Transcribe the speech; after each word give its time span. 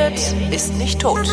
redet, 0.00 0.34
ist 0.52 0.76
nicht 0.78 1.00
tot. 1.00 1.28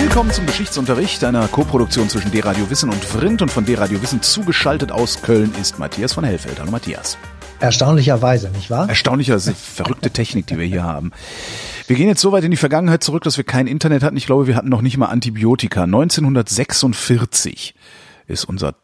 Willkommen 0.00 0.32
zum 0.32 0.46
Geschichtsunterricht, 0.46 1.22
einer 1.24 1.46
Koproduktion 1.48 2.08
zwischen 2.08 2.32
D-Radio 2.32 2.68
Wissen 2.68 2.90
und 2.90 3.04
Vrindt 3.04 3.42
und 3.42 3.50
von 3.50 3.64
D-Radio 3.64 4.02
Wissen 4.02 4.22
zugeschaltet 4.22 4.90
aus 4.90 5.22
Köln 5.22 5.54
ist 5.60 5.78
Matthias 5.78 6.12
von 6.12 6.24
Hellfeld. 6.24 6.58
Hallo 6.58 6.70
Matthias. 6.70 7.16
Erstaunlicherweise, 7.60 8.50
nicht 8.50 8.70
wahr? 8.70 8.88
Erstaunlicherweise, 8.88 9.54
verrückte 9.74 10.10
Technik, 10.10 10.46
die 10.48 10.58
wir 10.58 10.66
hier 10.66 10.82
haben. 10.82 11.12
Wir 11.86 11.96
gehen 11.96 12.08
jetzt 12.08 12.22
so 12.22 12.32
weit 12.32 12.44
in 12.44 12.50
die 12.50 12.56
Vergangenheit 12.56 13.04
zurück, 13.04 13.22
dass 13.24 13.36
wir 13.36 13.44
kein 13.44 13.66
Internet 13.66 14.02
hatten. 14.02 14.16
Ich 14.16 14.26
glaube, 14.26 14.46
wir 14.46 14.56
hatten 14.56 14.68
noch 14.68 14.82
nicht 14.82 14.96
mal 14.96 15.06
Antibiotika. 15.06 15.84
1946 15.84 17.74
ist 18.26 18.44
unser 18.44 18.74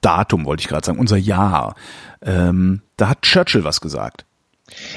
Datum, 0.00 0.44
wollte 0.44 0.62
ich 0.62 0.68
gerade 0.68 0.86
sagen, 0.86 0.98
unser 0.98 1.16
Jahr. 1.16 1.74
Ähm, 2.22 2.82
da 2.96 3.08
hat 3.08 3.22
Churchill 3.22 3.64
was 3.64 3.80
gesagt. 3.80 4.24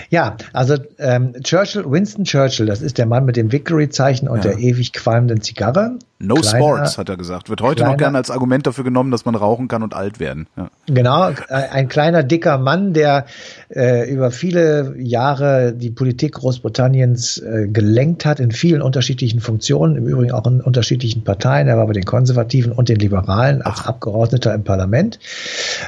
Ja, 0.09 0.37
also 0.53 0.75
ähm, 0.99 1.33
Churchill, 1.43 1.83
Winston 1.85 2.25
Churchill, 2.25 2.65
das 2.65 2.81
ist 2.81 2.97
der 2.97 3.05
Mann 3.05 3.25
mit 3.25 3.35
dem 3.35 3.51
Victory-Zeichen 3.51 4.27
und 4.27 4.43
ja. 4.43 4.51
der 4.51 4.59
ewig 4.59 4.93
qualmenden 4.93 5.41
Zigarre. 5.41 5.97
No 6.19 6.35
kleiner, 6.35 6.57
Sports, 6.57 6.97
hat 6.97 7.09
er 7.09 7.17
gesagt. 7.17 7.49
Wird 7.49 7.61
heute 7.61 7.77
kleiner, 7.77 7.91
noch 7.91 7.97
gerne 7.97 8.17
als 8.17 8.31
Argument 8.31 8.65
dafür 8.65 8.85
genommen, 8.85 9.11
dass 9.11 9.25
man 9.25 9.35
rauchen 9.35 9.67
kann 9.67 9.83
und 9.83 9.93
alt 9.93 10.21
werden. 10.21 10.47
Ja. 10.55 10.69
Genau, 10.87 11.31
ein 11.49 11.89
kleiner, 11.89 12.23
dicker 12.23 12.57
Mann, 12.57 12.93
der 12.93 13.25
äh, 13.69 14.09
über 14.09 14.31
viele 14.31 14.95
Jahre 14.97 15.73
die 15.73 15.91
Politik 15.91 16.35
Großbritanniens 16.35 17.39
äh, 17.39 17.67
gelenkt 17.67 18.25
hat 18.25 18.39
in 18.39 18.51
vielen 18.51 18.81
unterschiedlichen 18.81 19.41
Funktionen, 19.41 19.97
im 19.97 20.07
Übrigen 20.07 20.31
auch 20.31 20.47
in 20.47 20.61
unterschiedlichen 20.61 21.25
Parteien. 21.25 21.67
Er 21.67 21.77
war 21.77 21.87
bei 21.87 21.93
den 21.93 22.05
Konservativen 22.05 22.71
und 22.71 22.87
den 22.87 22.99
Liberalen 22.99 23.61
als 23.61 23.81
Ach. 23.81 23.87
Abgeordneter 23.87 24.53
im 24.53 24.63
Parlament. 24.63 25.19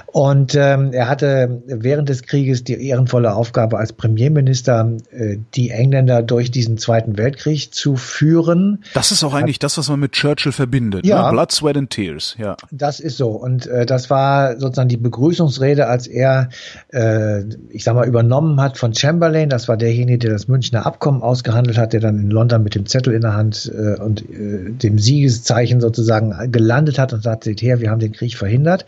Und 0.07 0.53
ähm, 0.55 0.91
er 0.91 1.07
hatte 1.07 1.61
während 1.67 2.09
des 2.09 2.23
Krieges 2.23 2.65
die 2.65 2.87
ehrenvolle 2.87 3.33
Aufgabe 3.33 3.74
als 3.79 3.93
Premierminister, 3.93 4.91
äh, 5.11 5.37
die 5.53 5.69
Engländer 5.69 6.21
durch 6.21 6.51
diesen 6.51 6.77
Zweiten 6.77 7.17
Weltkrieg 7.17 7.73
zu 7.73 7.95
führen. 7.95 8.83
Das 8.93 9.11
ist 9.11 9.23
auch 9.23 9.33
eigentlich 9.33 9.59
das, 9.59 9.77
was 9.77 9.89
man 9.89 9.99
mit 9.99 10.13
Churchill 10.13 10.51
verbindet. 10.51 11.03
Ne? 11.03 11.09
Ja. 11.09 11.25
Ne? 11.25 11.31
Blood, 11.31 11.51
Sweat 11.51 11.77
and 11.77 11.89
Tears. 11.89 12.35
Ja. 12.37 12.57
Das 12.71 12.99
ist 12.99 13.17
so. 13.17 13.29
Und 13.29 13.67
äh, 13.67 13.85
das 13.85 14.09
war 14.09 14.59
sozusagen 14.59 14.89
die 14.89 14.97
Begrüßungsrede, 14.97 15.87
als 15.87 16.07
er, 16.07 16.49
äh, 16.91 17.43
ich 17.69 17.83
sag 17.83 17.95
mal, 17.95 18.07
übernommen 18.07 18.59
hat 18.61 18.77
von 18.77 18.93
Chamberlain. 18.93 19.49
Das 19.49 19.67
war 19.67 19.77
derjenige, 19.77 20.19
der 20.19 20.31
das 20.31 20.47
Münchner 20.47 20.85
Abkommen 20.85 21.21
ausgehandelt 21.21 21.77
hat, 21.77 21.93
der 21.93 21.99
dann 21.99 22.19
in 22.19 22.29
London 22.29 22.63
mit 22.63 22.75
dem 22.75 22.85
Zettel 22.85 23.13
in 23.13 23.21
der 23.21 23.33
Hand 23.33 23.71
äh, 23.73 23.99
und 24.01 24.21
äh, 24.29 24.71
dem 24.71 24.99
Siegeszeichen 24.99 25.81
sozusagen 25.81 26.51
gelandet 26.51 26.99
hat 26.99 27.13
und 27.13 27.23
sagte, 27.23 27.49
seht 27.49 27.61
her, 27.61 27.79
wir 27.79 27.91
haben 27.91 27.99
den 27.99 28.11
Krieg 28.11 28.37
verhindert. 28.37 28.85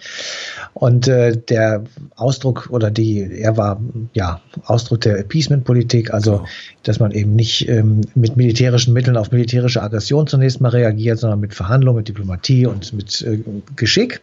Und 0.73 1.07
äh, 1.07 1.35
der 1.37 1.83
Ausdruck 2.15 2.69
oder 2.71 2.91
die, 2.91 3.21
er 3.21 3.57
war 3.57 3.79
ja 4.13 4.41
Ausdruck 4.77 5.01
der 5.01 5.17
Appeasement-Politik, 5.17 6.13
also 6.13 6.45
dass 6.83 6.99
man 6.99 7.11
eben 7.11 7.35
nicht 7.35 7.67
ähm, 7.67 8.01
mit 8.13 8.37
militärischen 8.37 8.93
Mitteln 8.93 9.17
auf 9.17 9.31
militärische 9.31 9.81
Aggression 9.81 10.27
zunächst 10.27 10.61
mal 10.61 10.69
reagiert, 10.69 11.17
sondern 11.17 11.39
mit 11.39 11.55
Verhandlungen, 11.55 11.97
mit 11.97 12.07
Diplomatie 12.07 12.67
und 12.67 12.93
mit 12.93 13.23
äh, 13.23 13.39
Geschick. 13.75 14.21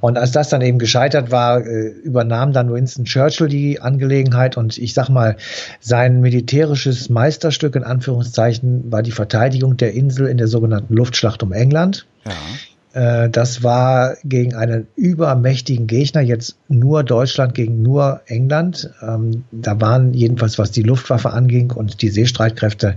Und 0.00 0.18
als 0.18 0.32
das 0.32 0.50
dann 0.50 0.60
eben 0.60 0.78
gescheitert 0.78 1.30
war, 1.30 1.64
äh, 1.64 1.88
übernahm 2.04 2.52
dann 2.52 2.70
Winston 2.70 3.06
Churchill 3.06 3.48
die 3.48 3.80
Angelegenheit 3.80 4.58
und 4.58 4.76
ich 4.76 4.92
sag 4.92 5.08
mal, 5.08 5.36
sein 5.80 6.20
militärisches 6.20 7.08
Meisterstück 7.08 7.74
in 7.74 7.84
Anführungszeichen 7.84 8.92
war 8.92 9.02
die 9.02 9.12
Verteidigung 9.12 9.78
der 9.78 9.94
Insel 9.94 10.26
in 10.26 10.36
der 10.36 10.48
sogenannten 10.48 10.92
Luftschlacht 10.94 11.42
um 11.42 11.52
England. 11.52 12.06
Ja. 12.26 12.32
Äh, 12.96 13.28
das 13.28 13.62
war 13.62 14.16
gegen 14.24 14.54
einen 14.54 14.86
übermächtigen 14.96 15.86
Gegner, 15.86 16.22
jetzt 16.22 16.56
nur 16.68 17.04
Deutschland 17.04 17.54
gegen 17.54 17.82
nur 17.82 18.22
England. 18.24 18.90
Ähm, 19.02 19.44
da 19.52 19.78
waren 19.82 20.14
jedenfalls, 20.14 20.58
was 20.58 20.70
die 20.70 20.82
Luftwaffe 20.82 21.30
anging 21.30 21.72
und 21.72 22.00
die 22.00 22.08
Seestreitkräfte 22.08 22.96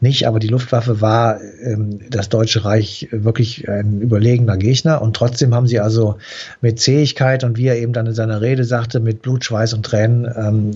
nicht, 0.00 0.28
aber 0.28 0.38
die 0.38 0.46
Luftwaffe 0.46 1.00
war 1.00 1.40
ähm, 1.60 1.98
das 2.08 2.28
Deutsche 2.28 2.64
Reich 2.64 3.08
wirklich 3.10 3.68
ein 3.68 4.00
überlegener 4.00 4.56
Gegner. 4.56 5.02
Und 5.02 5.16
trotzdem 5.16 5.52
haben 5.54 5.66
sie 5.66 5.80
also 5.80 6.18
mit 6.60 6.78
Zähigkeit 6.78 7.42
und 7.42 7.58
wie 7.58 7.66
er 7.66 7.78
eben 7.78 7.92
dann 7.92 8.06
in 8.06 8.14
seiner 8.14 8.40
Rede 8.42 8.62
sagte, 8.62 9.00
mit 9.00 9.22
Blut, 9.22 9.44
Schweiß 9.44 9.74
und 9.74 9.84
Tränen 9.84 10.30
ähm, 10.36 10.70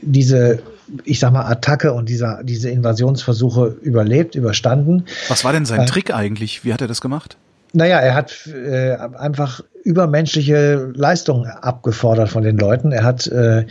diese 0.00 0.60
ich 1.04 1.20
sag 1.20 1.32
mal, 1.32 1.46
Attacke 1.46 1.92
und 1.94 2.08
dieser, 2.08 2.42
diese 2.44 2.68
Invasionsversuche 2.68 3.78
überlebt, 3.80 4.34
überstanden. 4.34 5.06
Was 5.28 5.42
war 5.42 5.52
denn 5.52 5.64
sein 5.64 5.80
äh, 5.80 5.86
Trick 5.86 6.12
eigentlich? 6.12 6.64
Wie 6.64 6.72
hat 6.74 6.82
er 6.82 6.88
das 6.88 7.00
gemacht? 7.00 7.38
Naja, 7.72 7.98
er 8.00 8.14
hat 8.14 8.46
äh, 8.46 8.96
einfach 8.96 9.62
übermenschliche 9.84 10.92
Leistungen 10.94 11.46
abgefordert 11.46 12.28
von 12.28 12.42
den 12.42 12.58
Leuten. 12.58 12.92
Er 12.92 13.04
hat 13.04 13.26
äh, 13.26 13.66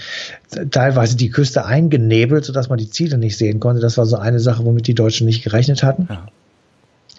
teilweise 0.72 1.16
die 1.16 1.30
Küste 1.30 1.66
eingenebelt, 1.66 2.46
sodass 2.46 2.70
man 2.70 2.78
die 2.78 2.90
Ziele 2.90 3.18
nicht 3.18 3.38
sehen 3.38 3.60
konnte. 3.60 3.82
Das 3.82 3.98
war 3.98 4.06
so 4.06 4.18
eine 4.18 4.40
Sache, 4.40 4.66
womit 4.66 4.88
die 4.88 4.96
Deutschen 4.96 5.28
nicht 5.28 5.44
gerechnet 5.44 5.84
hatten. 5.84 6.08
Ja. 6.10 6.26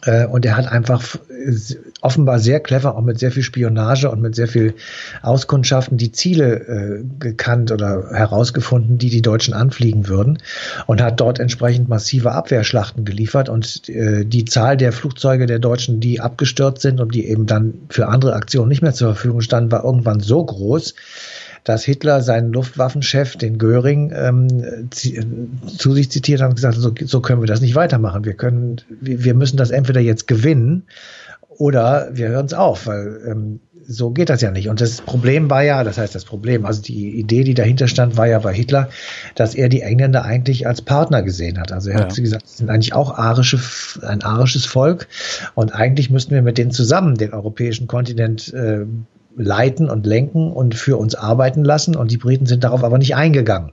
Äh, 0.05 0.27
und 0.27 0.45
er 0.45 0.57
hat 0.57 0.71
einfach 0.71 1.17
offenbar 2.03 2.41
sehr 2.41 2.61
clever, 2.61 2.97
auch 2.97 3.03
mit 3.03 3.19
sehr 3.19 3.31
viel 3.31 3.45
Spionage 3.45 4.11
und 4.11 4.21
mit 4.21 4.35
sehr 4.35 4.49
viel 4.49 4.75
Auskundschaften 5.23 5.97
die 5.97 6.13
Ziele 6.13 6.55
äh, 6.57 7.05
gekannt 7.21 7.71
oder 7.71 8.11
herausgefunden, 8.13 8.99
die 8.99 9.09
die 9.09 9.23
Deutschen 9.23 9.55
anfliegen 9.55 10.09
würden 10.09 10.39
und 10.87 11.01
hat 11.01 11.21
dort 11.21 11.39
entsprechend 11.39 11.89
massive 11.89 12.33
Abwehrschlachten 12.33 13.05
geliefert 13.05 13.49
und 13.49 13.89
äh, 13.89 14.25
die 14.25 14.45
Zahl 14.45 14.77
der 14.77 14.93
Flugzeuge 14.93 15.47
der 15.47 15.61
Deutschen, 15.61 16.01
die 16.01 16.21
abgestürzt 16.21 16.83
sind 16.83 17.01
und 17.01 17.15
die 17.15 17.29
eben 17.29 17.47
dann 17.47 17.75
für 17.89 18.09
andere 18.09 18.35
Aktionen 18.35 18.69
nicht 18.69 18.83
mehr 18.83 18.93
zur 18.93 19.15
Verfügung 19.15 19.41
standen, 19.41 19.71
war 19.71 19.85
irgendwann 19.85 20.19
so 20.19 20.45
groß, 20.45 20.95
dass 21.65 21.85
Hitler 21.85 22.23
seinen 22.23 22.53
Luftwaffenchef, 22.53 23.37
den 23.37 23.59
Göring, 23.59 24.13
ähm, 24.15 24.91
zu 24.91 25.93
sich 25.93 26.11
zitiert 26.11 26.41
hat 26.41 26.49
und 26.49 26.57
gesagt, 26.57 26.77
so, 26.77 26.93
so 27.05 27.21
können 27.21 27.41
wir 27.41 27.47
das 27.47 27.61
nicht 27.61 27.77
weitermachen. 27.77 28.25
Wir 28.25 28.35
können, 28.35 28.81
wir 29.01 29.35
müssen 29.35 29.57
das 29.57 29.71
entweder 29.71 30.01
jetzt 30.01 30.27
gewinnen 30.27 30.85
oder 31.59 32.09
wir 32.13 32.29
hören 32.29 32.47
es 32.47 32.55
auf, 32.55 32.87
weil 32.87 33.21
ähm, 33.27 33.61
so 33.87 34.11
geht 34.11 34.31
das 34.31 34.41
ja 34.41 34.51
nicht. 34.51 34.69
Und 34.69 34.81
das 34.81 35.01
Problem 35.01 35.51
war 35.51 35.63
ja, 35.63 35.85
das 35.85 35.99
heißt 35.99 36.15
das 36.15 36.25
Problem, 36.25 36.65
also 36.65 36.83
die 36.83 37.19
Idee, 37.19 37.45
die 37.45 37.55
dahinter 37.55 37.89
stand, 37.89 38.17
war 38.17 38.27
ja 38.27 38.39
bei 38.39 38.55
Hitler, 38.55 38.89
dass 39.35 39.55
er 39.55 39.69
die 39.69 39.83
Engländer 39.83 40.25
eigentlich 40.25 40.67
als 40.67 40.83
Partner 40.83 41.23
gesehen 41.23 41.59
hat. 41.59 41.73
Also 41.73 41.91
er 41.91 41.99
ja. 41.99 42.05
hat 42.05 42.15
gesagt, 42.15 42.49
sie 42.49 42.59
sind 42.59 42.71
eigentlich 42.71 42.95
auch 42.95 43.17
arische, 43.19 43.59
ein 44.07 44.23
arisches 44.23 44.67
Volk 44.67 45.09
und 45.55 45.75
eigentlich 45.75 46.11
müssten 46.11 46.35
wir 46.35 46.43
mit 46.43 46.59
denen 46.59 46.71
zusammen 46.71 47.17
den 47.17 47.33
europäischen 47.33 47.87
Kontinent 47.87 48.53
äh, 48.55 48.87
leiten 49.37 49.89
und 49.89 50.07
lenken 50.07 50.53
und 50.53 50.75
für 50.75 50.97
uns 50.97 51.15
arbeiten 51.15 51.65
lassen. 51.65 51.97
Und 51.97 52.11
die 52.11 52.17
Briten 52.17 52.47
sind 52.47 52.65
darauf 52.65 52.85
aber 52.85 52.99
nicht 52.99 53.15
eingegangen 53.15 53.73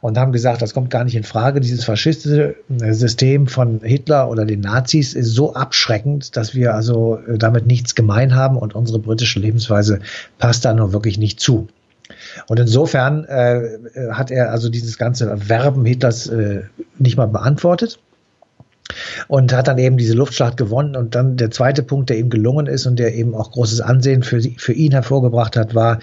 und 0.00 0.18
haben 0.18 0.32
gesagt, 0.32 0.62
das 0.62 0.74
kommt 0.74 0.90
gar 0.90 1.04
nicht 1.04 1.16
in 1.16 1.24
Frage. 1.24 1.60
Dieses 1.60 1.84
faschistische 1.84 2.56
äh, 2.80 2.92
System 2.92 3.46
von 3.46 3.80
Hitler 3.80 4.28
oder 4.30 4.44
den 4.44 4.60
Nazis 4.60 5.14
ist 5.14 5.34
so 5.34 5.54
abschreckend, 5.54 6.36
dass 6.36 6.54
wir 6.54 6.74
also 6.74 7.18
äh, 7.26 7.38
damit 7.38 7.66
nichts 7.66 7.94
gemein 7.94 8.34
haben 8.34 8.56
und 8.56 8.74
unsere 8.74 8.98
britische 8.98 9.40
Lebensweise 9.40 10.00
passt 10.38 10.64
da 10.64 10.74
nur 10.74 10.92
wirklich 10.92 11.18
nicht 11.18 11.40
zu. 11.40 11.68
Und 12.48 12.60
insofern 12.60 13.24
äh, 13.24 13.78
hat 14.10 14.30
er 14.30 14.50
also 14.50 14.68
dieses 14.68 14.98
ganze 14.98 15.48
Werben 15.48 15.84
Hitlers 15.84 16.26
äh, 16.26 16.62
nicht 16.98 17.16
mal 17.16 17.26
beantwortet 17.26 17.98
und 19.28 19.52
hat 19.52 19.68
dann 19.68 19.78
eben 19.78 19.96
diese 19.96 20.14
Luftschlacht 20.14 20.56
gewonnen. 20.56 20.96
Und 20.96 21.14
dann 21.14 21.36
der 21.36 21.50
zweite 21.50 21.82
Punkt, 21.82 22.10
der 22.10 22.18
ihm 22.18 22.30
gelungen 22.30 22.66
ist 22.66 22.86
und 22.86 22.98
der 22.98 23.14
eben 23.14 23.34
auch 23.34 23.50
großes 23.50 23.80
Ansehen 23.80 24.22
für, 24.22 24.40
für 24.56 24.72
ihn 24.72 24.92
hervorgebracht 24.92 25.56
hat, 25.56 25.74
war, 25.74 25.98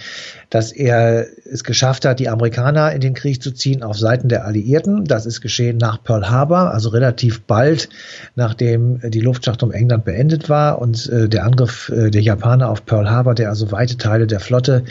dass 0.49 0.71
er 0.71 1.27
es 1.49 1.63
geschafft 1.63 2.05
hat, 2.05 2.19
die 2.19 2.27
Amerikaner 2.27 2.91
in 2.91 2.99
den 2.99 3.13
Krieg 3.13 3.41
zu 3.41 3.51
ziehen 3.51 3.83
auf 3.83 3.97
Seiten 3.97 4.27
der 4.27 4.45
Alliierten. 4.45 5.05
Das 5.05 5.25
ist 5.25 5.41
geschehen 5.41 5.77
nach 5.77 6.03
Pearl 6.03 6.29
Harbor, 6.29 6.71
also 6.71 6.89
relativ 6.89 7.41
bald, 7.43 7.89
nachdem 8.35 8.99
die 9.11 9.21
Luftschlacht 9.21 9.63
um 9.63 9.72
England 9.72 10.03
beendet 10.03 10.49
war 10.49 10.79
und 10.79 11.07
äh, 11.09 11.29
der 11.29 11.45
Angriff 11.45 11.89
äh, 11.89 12.09
der 12.09 12.22
Japaner 12.22 12.69
auf 12.69 12.85
Pearl 12.85 13.09
Harbor, 13.09 13.34
der 13.34 13.49
also 13.49 13.72
weite 13.72 13.97
Teile 13.97 14.27
der 14.27 14.39
Flotte, 14.39 14.84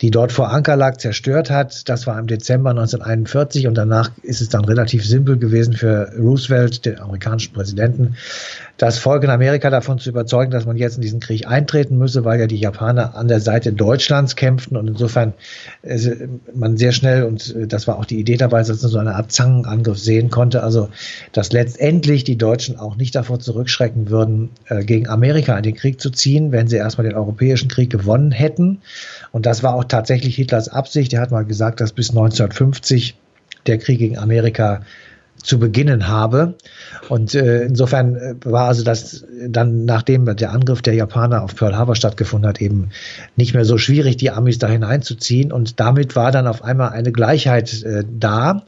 die 0.00 0.10
dort 0.10 0.32
vor 0.32 0.50
Anker 0.50 0.76
lag, 0.76 0.96
zerstört 0.96 1.50
hat. 1.50 1.88
Das 1.88 2.06
war 2.06 2.18
im 2.18 2.26
Dezember 2.26 2.70
1941 2.70 3.66
und 3.66 3.74
danach 3.74 4.10
ist 4.22 4.40
es 4.40 4.48
dann 4.48 4.64
relativ 4.64 5.04
simpel 5.06 5.36
gewesen 5.36 5.74
für 5.74 6.10
Roosevelt, 6.18 6.86
den 6.86 6.98
amerikanischen 7.32 7.52
Präsidenten, 7.52 8.16
das 8.76 8.98
Volk 8.98 9.24
in 9.24 9.30
Amerika 9.30 9.70
davon 9.70 9.98
zu 9.98 10.10
überzeugen, 10.10 10.50
dass 10.50 10.66
man 10.66 10.76
jetzt 10.76 10.96
in 10.96 11.02
diesen 11.02 11.20
Krieg 11.20 11.46
eintreten 11.46 11.98
müsse, 11.98 12.24
weil 12.24 12.40
ja 12.40 12.46
die 12.46 12.56
Japaner 12.56 13.14
an 13.14 13.28
der 13.28 13.40
Seite 13.40 13.72
Deutschlands 13.72 14.36
kämpften 14.36 14.76
und 14.76 14.88
insofern 14.88 15.34
äh, 15.82 15.98
man 16.54 16.76
sehr 16.76 16.92
schnell, 16.92 17.24
und 17.24 17.54
äh, 17.54 17.66
das 17.66 17.86
war 17.86 17.98
auch 17.98 18.04
die 18.04 18.18
Idee 18.18 18.36
dabei, 18.36 18.58
dass 18.58 18.82
man 18.82 18.90
so 18.90 18.98
eine 18.98 19.14
Art 19.14 19.32
Zangenangriff 19.32 19.98
sehen 19.98 20.30
konnte, 20.30 20.62
also 20.62 20.88
dass 21.32 21.52
letztendlich 21.52 22.24
die 22.24 22.36
Deutschen 22.36 22.78
auch 22.78 22.96
nicht 22.96 23.14
davor 23.14 23.38
zurückschrecken 23.38 24.10
würden, 24.10 24.50
äh, 24.66 24.84
gegen 24.84 25.08
Amerika 25.08 25.56
in 25.56 25.62
den 25.62 25.74
Krieg 25.74 26.00
zu 26.00 26.10
ziehen, 26.10 26.52
wenn 26.52 26.68
sie 26.68 26.76
erstmal 26.76 27.06
den 27.06 27.16
Europäischen 27.16 27.68
Krieg 27.68 27.90
gewonnen 27.90 28.32
hätten. 28.32 28.80
Und 29.30 29.46
das 29.46 29.62
war 29.62 29.74
auch 29.74 29.84
tatsächlich 29.84 30.34
Hitlers 30.36 30.68
Absicht. 30.68 31.12
Er 31.12 31.20
hat 31.20 31.30
mal 31.30 31.44
gesagt, 31.44 31.80
dass 31.80 31.92
bis 31.92 32.10
1950 32.10 33.16
der 33.66 33.78
Krieg 33.78 33.98
gegen 33.98 34.18
Amerika 34.18 34.82
zu 35.42 35.58
beginnen 35.58 36.08
habe. 36.08 36.54
Und 37.08 37.34
äh, 37.34 37.64
insofern 37.64 38.16
äh, 38.16 38.34
war 38.44 38.68
also 38.68 38.84
das 38.84 39.24
dann, 39.48 39.84
nachdem 39.84 40.24
der 40.36 40.52
Angriff 40.52 40.82
der 40.82 40.94
Japaner 40.94 41.42
auf 41.42 41.56
Pearl 41.56 41.76
Harbor 41.76 41.96
stattgefunden 41.96 42.48
hat, 42.48 42.60
eben 42.60 42.90
nicht 43.36 43.54
mehr 43.54 43.64
so 43.64 43.78
schwierig, 43.78 44.16
die 44.16 44.30
Amis 44.30 44.58
da 44.58 44.68
hineinzuziehen. 44.68 45.52
Und 45.52 45.80
damit 45.80 46.16
war 46.16 46.30
dann 46.30 46.46
auf 46.46 46.62
einmal 46.62 46.90
eine 46.90 47.12
Gleichheit 47.12 47.82
äh, 47.82 48.04
da. 48.08 48.62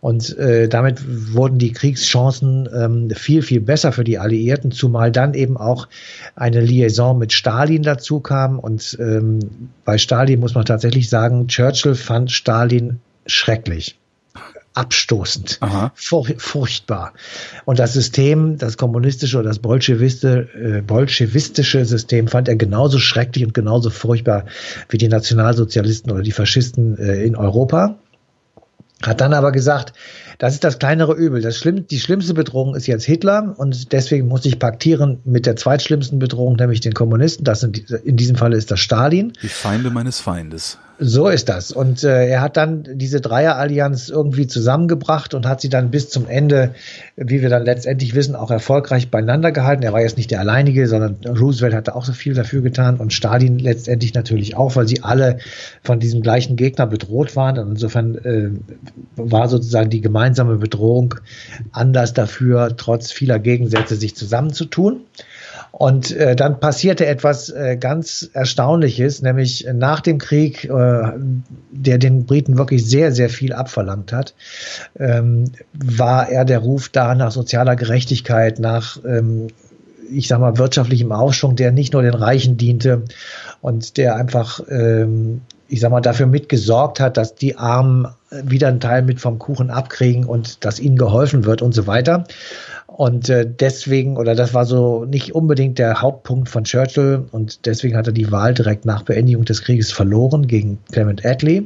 Und 0.00 0.36
äh, 0.38 0.68
damit 0.68 1.00
wurden 1.34 1.58
die 1.58 1.72
Kriegschancen 1.72 2.68
ähm, 2.74 3.10
viel, 3.10 3.42
viel 3.42 3.60
besser 3.60 3.92
für 3.92 4.04
die 4.04 4.18
Alliierten, 4.18 4.70
zumal 4.70 5.10
dann 5.10 5.34
eben 5.34 5.56
auch 5.56 5.88
eine 6.36 6.60
Liaison 6.60 7.18
mit 7.18 7.32
Stalin 7.32 7.82
dazu 7.82 8.20
kam. 8.20 8.58
Und 8.58 8.96
ähm, 9.00 9.40
bei 9.84 9.98
Stalin 9.98 10.40
muss 10.40 10.54
man 10.54 10.64
tatsächlich 10.64 11.08
sagen, 11.08 11.48
Churchill 11.48 11.94
fand 11.94 12.30
Stalin 12.30 13.00
schrecklich 13.26 13.98
abstoßend, 14.78 15.58
fur 15.94 16.24
furchtbar. 16.36 17.12
Und 17.64 17.80
das 17.80 17.94
System, 17.94 18.58
das 18.58 18.76
kommunistische 18.76 19.38
oder 19.38 19.48
das 19.48 19.58
bolschewistische, 19.58 20.48
äh, 20.54 20.82
bolschewistische 20.82 21.84
System 21.84 22.28
fand 22.28 22.48
er 22.48 22.54
genauso 22.54 23.00
schrecklich 23.00 23.44
und 23.44 23.54
genauso 23.54 23.90
furchtbar 23.90 24.44
wie 24.88 24.98
die 24.98 25.08
Nationalsozialisten 25.08 26.12
oder 26.12 26.22
die 26.22 26.32
Faschisten 26.32 26.96
äh, 26.96 27.24
in 27.24 27.34
Europa. 27.34 27.98
Hat 29.02 29.20
dann 29.20 29.32
aber 29.32 29.52
gesagt, 29.52 29.92
das 30.38 30.54
ist 30.54 30.64
das 30.64 30.78
kleinere 30.78 31.14
Übel. 31.14 31.40
Das 31.40 31.56
schlimm, 31.56 31.86
die 31.88 31.98
schlimmste 31.98 32.34
Bedrohung 32.34 32.74
ist 32.74 32.86
jetzt 32.86 33.04
Hitler 33.04 33.54
und 33.56 33.92
deswegen 33.92 34.28
muss 34.28 34.44
ich 34.44 34.58
paktieren 34.58 35.18
mit 35.24 35.46
der 35.46 35.56
zweitschlimmsten 35.56 36.18
Bedrohung, 36.18 36.54
nämlich 36.54 36.80
den 36.80 36.94
Kommunisten. 36.94 37.44
Das 37.44 37.60
sind, 37.60 37.90
in 37.90 38.16
diesem 38.16 38.36
Falle 38.36 38.56
ist 38.56 38.70
das 38.70 38.80
Stalin. 38.80 39.32
Die 39.42 39.48
Feinde 39.48 39.90
meines 39.90 40.20
Feindes. 40.20 40.78
So 41.00 41.28
ist 41.28 41.48
das. 41.48 41.70
Und 41.70 42.02
äh, 42.02 42.26
er 42.26 42.40
hat 42.40 42.56
dann 42.56 42.84
diese 42.94 43.20
Dreierallianz 43.20 44.08
irgendwie 44.08 44.48
zusammengebracht 44.48 45.32
und 45.32 45.46
hat 45.46 45.60
sie 45.60 45.68
dann 45.68 45.92
bis 45.92 46.08
zum 46.10 46.26
Ende, 46.26 46.74
wie 47.14 47.40
wir 47.40 47.48
dann 47.48 47.64
letztendlich 47.64 48.16
wissen, 48.16 48.34
auch 48.34 48.50
erfolgreich 48.50 49.08
beieinander 49.08 49.52
gehalten. 49.52 49.84
Er 49.84 49.92
war 49.92 50.00
jetzt 50.00 50.16
nicht 50.16 50.32
der 50.32 50.40
Alleinige, 50.40 50.88
sondern 50.88 51.18
Roosevelt 51.24 51.72
hatte 51.72 51.94
auch 51.94 52.04
so 52.04 52.12
viel 52.12 52.34
dafür 52.34 52.62
getan 52.62 52.96
und 52.96 53.12
Stalin 53.12 53.60
letztendlich 53.60 54.14
natürlich 54.14 54.56
auch, 54.56 54.74
weil 54.74 54.88
sie 54.88 55.04
alle 55.04 55.38
von 55.84 56.00
diesem 56.00 56.20
gleichen 56.20 56.56
Gegner 56.56 56.86
bedroht 56.88 57.36
waren. 57.36 57.58
Und 57.58 57.70
insofern 57.70 58.16
äh, 58.16 58.50
war 59.14 59.48
sozusagen 59.48 59.90
die 59.90 60.00
gemeinsame 60.00 60.56
Bedrohung 60.56 61.14
Anlass 61.70 62.12
dafür, 62.12 62.76
trotz 62.76 63.12
vieler 63.12 63.38
Gegensätze 63.38 63.94
sich 63.94 64.16
zusammenzutun. 64.16 65.02
Und 65.70 66.10
äh, 66.16 66.34
dann 66.34 66.60
passierte 66.60 67.06
etwas 67.06 67.50
äh, 67.50 67.76
ganz 67.76 68.28
Erstaunliches, 68.32 69.22
nämlich 69.22 69.66
nach 69.72 70.00
dem 70.00 70.18
Krieg, 70.18 70.64
äh, 70.64 71.12
der 71.70 71.98
den 71.98 72.26
Briten 72.26 72.58
wirklich 72.58 72.84
sehr, 72.86 73.12
sehr 73.12 73.30
viel 73.30 73.52
abverlangt 73.52 74.12
hat, 74.12 74.34
ähm, 74.98 75.52
war 75.72 76.28
er 76.28 76.44
der 76.44 76.60
Ruf 76.60 76.88
da 76.88 77.14
nach 77.14 77.30
sozialer 77.30 77.76
Gerechtigkeit, 77.76 78.58
nach, 78.58 78.98
ähm, 79.04 79.48
ich 80.10 80.28
sag 80.28 80.40
mal, 80.40 80.58
wirtschaftlichem 80.58 81.12
Aufschwung, 81.12 81.56
der 81.56 81.70
nicht 81.72 81.92
nur 81.92 82.02
den 82.02 82.14
Reichen 82.14 82.56
diente 82.56 83.02
und 83.60 83.96
der 83.96 84.16
einfach, 84.16 84.60
ähm, 84.68 85.42
ich 85.68 85.80
sag 85.80 85.90
mal, 85.90 86.00
dafür 86.00 86.26
mitgesorgt 86.26 86.98
hat, 86.98 87.16
dass 87.16 87.34
die 87.34 87.56
Armen 87.56 88.08
wieder 88.30 88.68
einen 88.68 88.80
Teil 88.80 89.02
mit 89.02 89.20
vom 89.20 89.38
Kuchen 89.38 89.70
abkriegen 89.70 90.24
und 90.24 90.64
dass 90.64 90.80
ihnen 90.80 90.96
geholfen 90.96 91.44
wird 91.44 91.62
und 91.62 91.74
so 91.74 91.86
weiter. 91.86 92.24
Und 92.86 93.28
äh, 93.28 93.46
deswegen, 93.48 94.16
oder 94.16 94.34
das 94.34 94.54
war 94.54 94.64
so 94.64 95.04
nicht 95.04 95.34
unbedingt 95.34 95.78
der 95.78 96.00
Hauptpunkt 96.00 96.48
von 96.48 96.64
Churchill 96.64 97.26
und 97.30 97.66
deswegen 97.66 97.96
hat 97.96 98.06
er 98.06 98.12
die 98.12 98.32
Wahl 98.32 98.54
direkt 98.54 98.84
nach 98.84 99.02
Beendigung 99.02 99.44
des 99.44 99.62
Krieges 99.62 99.92
verloren 99.92 100.46
gegen 100.46 100.78
Clement 100.90 101.24
Attlee. 101.24 101.64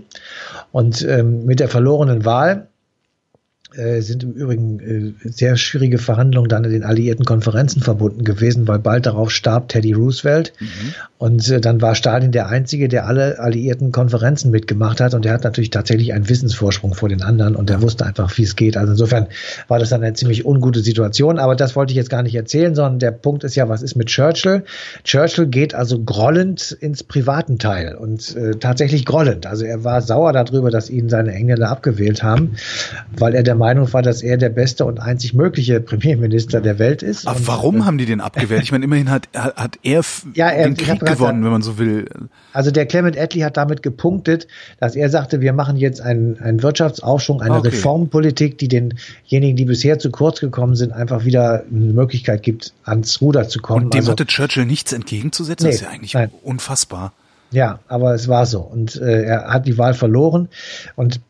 Und 0.73 1.03
ähm, 1.03 1.47
mit 1.47 1.61
der 1.61 1.69
verlorenen 1.69 2.25
Wahl 2.25 2.69
sind 4.03 4.23
im 4.23 4.33
Übrigen 4.33 5.15
äh, 5.25 5.29
sehr 5.29 5.57
schwierige 5.57 5.99
Verhandlungen 5.99 6.49
dann 6.49 6.65
in 6.65 6.73
den 6.73 6.85
alliierten 6.85 7.25
Konferenzen 7.25 7.83
verbunden 7.83 8.25
gewesen, 8.25 8.69
weil 8.69 8.79
bald 8.79 9.07
darauf 9.07 9.31
starb 9.31 9.69
Teddy 9.69 9.93
Roosevelt 9.93 10.53
mhm. 10.61 10.67
und 11.19 11.49
äh, 11.49 11.61
dann 11.61 11.81
war 11.81 11.95
Stalin 11.95 12.33
der 12.33 12.49
Einzige, 12.49 12.89
der 12.89 13.07
alle 13.07 13.39
alliierten 13.39 13.93
Konferenzen 13.93 14.51
mitgemacht 14.51 15.01
hat 15.01 15.15
und 15.15 15.25
der 15.25 15.33
hat 15.33 15.45
natürlich 15.45 15.71
tatsächlich 15.71 16.13
einen 16.13 16.29
Wissensvorsprung 16.29 16.95
vor 16.95 17.09
den 17.09 17.23
anderen 17.23 17.57
und 17.57 17.71
der 17.71 17.81
wusste 17.81 18.05
einfach, 18.05 18.37
wie 18.37 18.43
es 18.43 18.57
geht. 18.57 18.77
Also 18.77 18.93
insofern 18.93 19.29
war 19.69 19.79
das 19.79 19.91
dann 19.91 20.03
eine 20.03 20.15
ziemlich 20.15 20.45
ungute 20.45 20.81
Situation, 20.81 21.39
aber 21.39 21.57
das 21.57 21.75
wollte 21.75 21.93
ich 21.93 21.97
jetzt 21.97 22.11
gar 22.11 22.23
nicht 22.23 22.35
erzählen, 22.35 22.75
sondern 22.75 22.99
der 22.99 23.13
Punkt 23.13 23.45
ist 23.45 23.55
ja, 23.55 23.69
was 23.69 23.83
ist 23.83 23.97
mit 23.97 24.09
Churchill? 24.09 24.65
Churchill 25.05 25.47
geht 25.47 25.75
also 25.75 26.03
grollend 26.03 26.77
ins 26.81 27.03
privaten 27.03 27.59
Teil 27.59 27.95
und 27.95 28.37
äh, 28.37 28.53
tatsächlich 28.57 29.07
grollend. 29.07 29.47
Also 29.47 29.65
er 29.65 29.85
war 29.85 30.03
sauer 30.03 30.33
darüber, 30.33 30.71
dass 30.71 30.91
ihn 30.91 31.09
seine 31.09 31.33
Engländer 31.33 31.71
abgewählt 31.71 32.23
haben, 32.23 32.57
weil 33.17 33.35
er 33.35 33.43
der 33.43 33.55
Meinung 33.63 33.93
war, 33.93 34.03
dass 34.03 34.23
er 34.23 34.37
der 34.37 34.49
beste 34.49 34.85
und 34.85 34.99
einzig 34.99 35.35
mögliche 35.35 35.81
Premierminister 35.81 36.61
der 36.61 36.79
Welt 36.81 37.03
ist. 37.03 37.29
Aber 37.29 37.39
und, 37.39 37.47
warum 37.47 37.77
äh, 37.77 37.81
haben 37.85 37.99
die 37.99 38.07
den 38.07 38.21
abgewählt? 38.21 38.63
Ich 38.65 38.73
meine, 38.73 38.85
immerhin 38.85 39.09
hat, 39.11 39.29
hat 39.35 39.79
er, 39.83 40.03
ja, 40.35 40.49
er 40.49 40.65
den 40.65 40.77
Krieg 40.77 41.01
gewonnen, 41.01 41.45
wenn 41.45 41.53
man 41.53 41.63
so 41.63 41.79
will. 41.79 42.07
Also 42.53 42.71
der 42.71 42.87
Clement 42.87 43.17
Attlee 43.17 43.45
hat 43.45 43.57
damit 43.57 43.83
gepunktet, 43.83 44.49
dass 44.81 44.97
er 44.97 45.09
sagte, 45.11 45.41
wir 45.41 45.53
machen 45.53 45.77
jetzt 45.77 46.01
einen, 46.01 46.39
einen 46.41 46.63
Wirtschaftsaufschwung, 46.63 47.41
eine 47.41 47.59
okay. 47.59 47.69
Reformpolitik, 47.69 48.59
die 48.59 48.69
denjenigen, 48.69 49.57
die 49.57 49.65
bisher 49.65 49.99
zu 49.99 50.11
kurz 50.11 50.41
gekommen 50.41 50.75
sind, 50.75 50.93
einfach 50.93 51.25
wieder 51.25 51.65
eine 51.71 51.93
Möglichkeit 51.93 52.43
gibt, 52.43 52.73
ans 52.85 53.21
Ruder 53.21 53.49
zu 53.49 53.61
kommen. 53.61 53.85
Und 53.85 53.95
dem 53.95 54.01
also, 54.01 54.13
hatte 54.13 54.27
Churchill 54.27 54.67
nichts 54.67 54.93
entgegenzusetzen? 54.93 55.67
Nee, 55.67 55.71
das 55.71 55.81
ist 55.81 55.87
ja 55.87 55.91
eigentlich 55.91 56.15
nein. 56.15 56.31
unfassbar. 56.43 57.13
Ja, 57.53 57.81
aber 57.87 58.15
es 58.15 58.29
war 58.29 58.47
so. 58.47 58.61
Und 58.61 58.97
äh, 58.97 59.25
er 59.25 59.45
hat 59.49 59.67
die 59.67 59.79
Wahl 59.79 59.95
verloren. 59.95 60.49
Und 60.97 61.21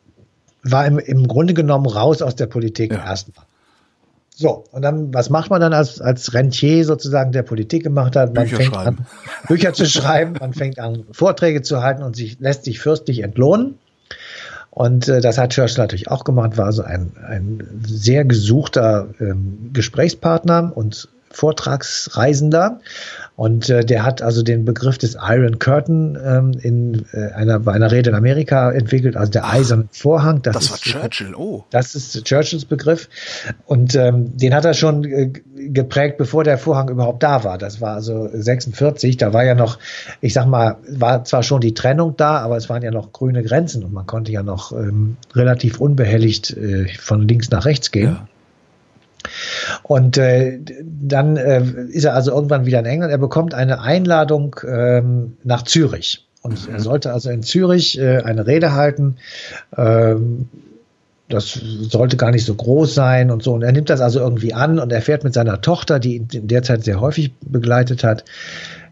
war 0.62 0.86
im, 0.86 0.98
im 0.98 1.26
Grunde 1.26 1.54
genommen 1.54 1.86
raus 1.86 2.22
aus 2.22 2.36
der 2.36 2.46
Politik 2.46 2.92
ja. 2.92 3.04
erstmal. 3.04 3.46
So, 4.34 4.64
und 4.72 4.82
dann, 4.82 5.12
was 5.12 5.28
macht 5.28 5.50
man 5.50 5.60
dann 5.60 5.74
als, 5.74 6.00
als 6.00 6.32
Rentier 6.32 6.84
sozusagen, 6.84 7.32
der 7.32 7.42
Politik 7.42 7.82
gemacht 7.82 8.16
hat? 8.16 8.34
Man 8.34 8.44
Bücher 8.44 8.56
fängt 8.56 8.74
schreiben. 8.74 8.98
an, 8.98 9.06
Bücher 9.46 9.72
zu 9.74 9.86
schreiben, 9.86 10.34
man 10.40 10.54
fängt 10.54 10.78
an, 10.78 11.04
Vorträge 11.12 11.62
zu 11.62 11.82
halten 11.82 12.02
und 12.02 12.16
sich, 12.16 12.40
lässt 12.40 12.64
sich 12.64 12.80
fürstlich 12.80 13.20
entlohnen. 13.20 13.78
Und 14.70 15.06
äh, 15.08 15.20
das 15.20 15.36
hat 15.36 15.50
Churchill 15.50 15.82
natürlich 15.82 16.08
auch 16.08 16.24
gemacht, 16.24 16.56
war 16.56 16.72
so 16.72 16.82
ein, 16.82 17.12
ein 17.28 17.82
sehr 17.86 18.24
gesuchter 18.24 19.08
ähm, 19.20 19.70
Gesprächspartner 19.74 20.72
und 20.74 21.08
Vortragsreisender. 21.32 22.80
Und 23.34 23.70
äh, 23.70 23.84
der 23.84 24.04
hat 24.04 24.22
also 24.22 24.42
den 24.42 24.64
Begriff 24.64 24.98
des 24.98 25.16
Iron 25.20 25.58
Curtain 25.58 26.18
ähm, 26.22 26.52
in 26.62 27.06
äh, 27.12 27.32
einer, 27.32 27.60
bei 27.60 27.72
einer 27.72 27.90
Rede 27.90 28.10
in 28.10 28.16
Amerika 28.16 28.70
entwickelt, 28.70 29.16
also 29.16 29.32
der 29.32 29.44
Ach, 29.44 29.54
eiserne 29.54 29.88
Vorhang. 29.90 30.42
Das, 30.42 30.54
das 30.54 30.70
war 30.70 30.78
Churchill, 30.78 31.34
oh. 31.34 31.64
Das 31.70 31.94
ist 31.94 32.24
Churchills 32.24 32.66
Begriff. 32.66 33.08
Und 33.66 33.94
ähm, 33.94 34.36
den 34.36 34.54
hat 34.54 34.64
er 34.64 34.74
schon 34.74 35.04
äh, 35.04 35.32
geprägt, 35.54 36.18
bevor 36.18 36.44
der 36.44 36.58
Vorhang 36.58 36.90
überhaupt 36.90 37.22
da 37.22 37.42
war. 37.42 37.56
Das 37.56 37.80
war 37.80 37.94
also 37.94 38.28
46. 38.32 39.16
Da 39.16 39.32
war 39.32 39.44
ja 39.44 39.54
noch, 39.54 39.78
ich 40.20 40.34
sag 40.34 40.46
mal, 40.46 40.76
war 40.88 41.24
zwar 41.24 41.42
schon 41.42 41.62
die 41.62 41.74
Trennung 41.74 42.16
da, 42.16 42.38
aber 42.38 42.58
es 42.58 42.68
waren 42.68 42.82
ja 42.82 42.90
noch 42.90 43.12
grüne 43.12 43.42
Grenzen 43.42 43.82
und 43.82 43.92
man 43.92 44.06
konnte 44.06 44.30
ja 44.30 44.42
noch 44.42 44.72
ähm, 44.72 45.16
relativ 45.34 45.80
unbehelligt 45.80 46.50
äh, 46.56 46.86
von 46.98 47.26
links 47.26 47.50
nach 47.50 47.64
rechts 47.64 47.90
gehen. 47.90 48.10
Ja. 48.10 48.28
Und 49.82 50.18
äh, 50.18 50.58
dann 50.84 51.36
äh, 51.36 51.62
ist 51.90 52.04
er 52.04 52.14
also 52.14 52.32
irgendwann 52.32 52.66
wieder 52.66 52.80
in 52.80 52.86
England. 52.86 53.12
Er 53.12 53.18
bekommt 53.18 53.54
eine 53.54 53.80
Einladung 53.80 54.56
ähm, 54.66 55.36
nach 55.44 55.62
Zürich. 55.62 56.26
Und 56.42 56.68
mhm. 56.68 56.74
er 56.74 56.80
sollte 56.80 57.12
also 57.12 57.30
in 57.30 57.42
Zürich 57.42 57.98
äh, 57.98 58.18
eine 58.18 58.46
Rede 58.46 58.74
halten. 58.74 59.16
Ähm, 59.76 60.48
das 61.28 61.52
sollte 61.52 62.16
gar 62.16 62.30
nicht 62.30 62.44
so 62.44 62.54
groß 62.54 62.94
sein 62.94 63.30
und 63.30 63.42
so. 63.42 63.54
Und 63.54 63.62
er 63.62 63.72
nimmt 63.72 63.88
das 63.88 64.00
also 64.00 64.20
irgendwie 64.20 64.52
an 64.52 64.78
und 64.78 64.92
er 64.92 65.00
fährt 65.00 65.24
mit 65.24 65.32
seiner 65.32 65.60
Tochter, 65.60 65.98
die 65.98 66.16
ihn 66.16 66.28
in 66.32 66.48
der 66.48 66.62
Zeit 66.62 66.84
sehr 66.84 67.00
häufig 67.00 67.32
begleitet 67.40 68.04
hat, 68.04 68.24